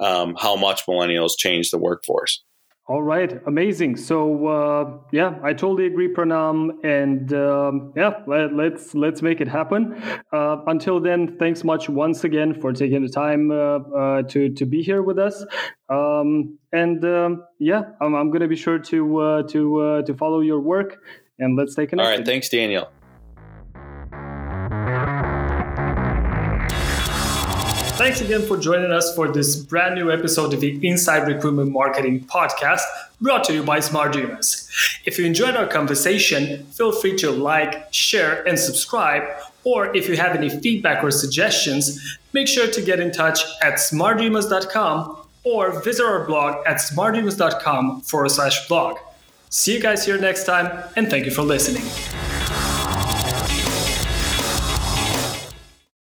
um, 0.00 0.36
how 0.38 0.56
much 0.56 0.86
millennials 0.86 1.32
change 1.36 1.70
the 1.70 1.78
workforce. 1.78 2.44
All 2.88 3.02
right, 3.02 3.40
amazing. 3.48 3.96
So 3.96 4.46
uh, 4.46 4.98
yeah, 5.10 5.40
I 5.42 5.54
totally 5.54 5.86
agree, 5.86 6.06
Pranam, 6.14 6.70
and 6.84 7.32
um, 7.32 7.92
yeah, 7.96 8.22
let, 8.28 8.44
us 8.44 8.50
let's, 8.54 8.94
let's 8.94 9.22
make 9.22 9.40
it 9.40 9.48
happen. 9.48 10.00
Uh, 10.32 10.58
until 10.68 11.00
then, 11.00 11.36
thanks 11.36 11.64
much 11.64 11.88
once 11.88 12.22
again 12.22 12.60
for 12.60 12.72
taking 12.72 13.02
the 13.02 13.08
time 13.08 13.50
uh, 13.50 13.78
uh 13.78 14.22
to 14.22 14.50
to 14.50 14.64
be 14.64 14.82
here 14.82 15.02
with 15.02 15.18
us. 15.18 15.44
Um, 15.88 16.58
and 16.72 17.04
um, 17.04 17.44
yeah, 17.58 17.82
I'm, 18.00 18.14
I'm 18.14 18.30
going 18.30 18.42
to 18.42 18.48
be 18.48 18.56
sure 18.56 18.78
to 18.78 19.18
uh, 19.18 19.42
to 19.48 19.80
uh, 19.80 20.02
to 20.02 20.14
follow 20.14 20.38
your 20.38 20.60
work, 20.60 20.98
and 21.40 21.56
let's 21.56 21.72
stay 21.72 21.88
connected. 21.88 22.08
All 22.08 22.16
right, 22.16 22.24
thanks, 22.24 22.48
Daniel. 22.48 22.88
Thanks 27.96 28.20
again 28.20 28.42
for 28.42 28.58
joining 28.58 28.92
us 28.92 29.14
for 29.14 29.32
this 29.32 29.56
brand 29.56 29.94
new 29.94 30.12
episode 30.12 30.52
of 30.52 30.60
the 30.60 30.78
Inside 30.86 31.26
Recruitment 31.26 31.72
Marketing 31.72 32.20
Podcast 32.26 32.82
brought 33.22 33.42
to 33.44 33.54
you 33.54 33.62
by 33.62 33.80
Smart. 33.80 34.14
If 35.06 35.18
you 35.18 35.24
enjoyed 35.24 35.56
our 35.56 35.66
conversation, 35.66 36.64
feel 36.66 36.92
free 36.92 37.16
to 37.16 37.30
like, 37.30 37.90
share, 37.94 38.46
and 38.46 38.58
subscribe. 38.58 39.22
Or 39.64 39.96
if 39.96 40.10
you 40.10 40.16
have 40.18 40.36
any 40.36 40.50
feedback 40.50 41.02
or 41.02 41.10
suggestions, 41.10 42.18
make 42.34 42.48
sure 42.48 42.70
to 42.70 42.82
get 42.82 43.00
in 43.00 43.12
touch 43.12 43.42
at 43.62 43.76
smartdreamers.com 43.76 45.16
or 45.44 45.80
visit 45.80 46.04
our 46.04 46.26
blog 46.26 46.66
at 46.66 46.76
smartdreamers.com 46.76 48.02
forward 48.02 48.28
slash 48.30 48.68
blog. 48.68 48.98
See 49.48 49.72
you 49.74 49.80
guys 49.80 50.04
here 50.04 50.18
next 50.18 50.44
time, 50.44 50.84
and 50.96 51.08
thank 51.08 51.24
you 51.24 51.30
for 51.30 51.42
listening. 51.42 51.82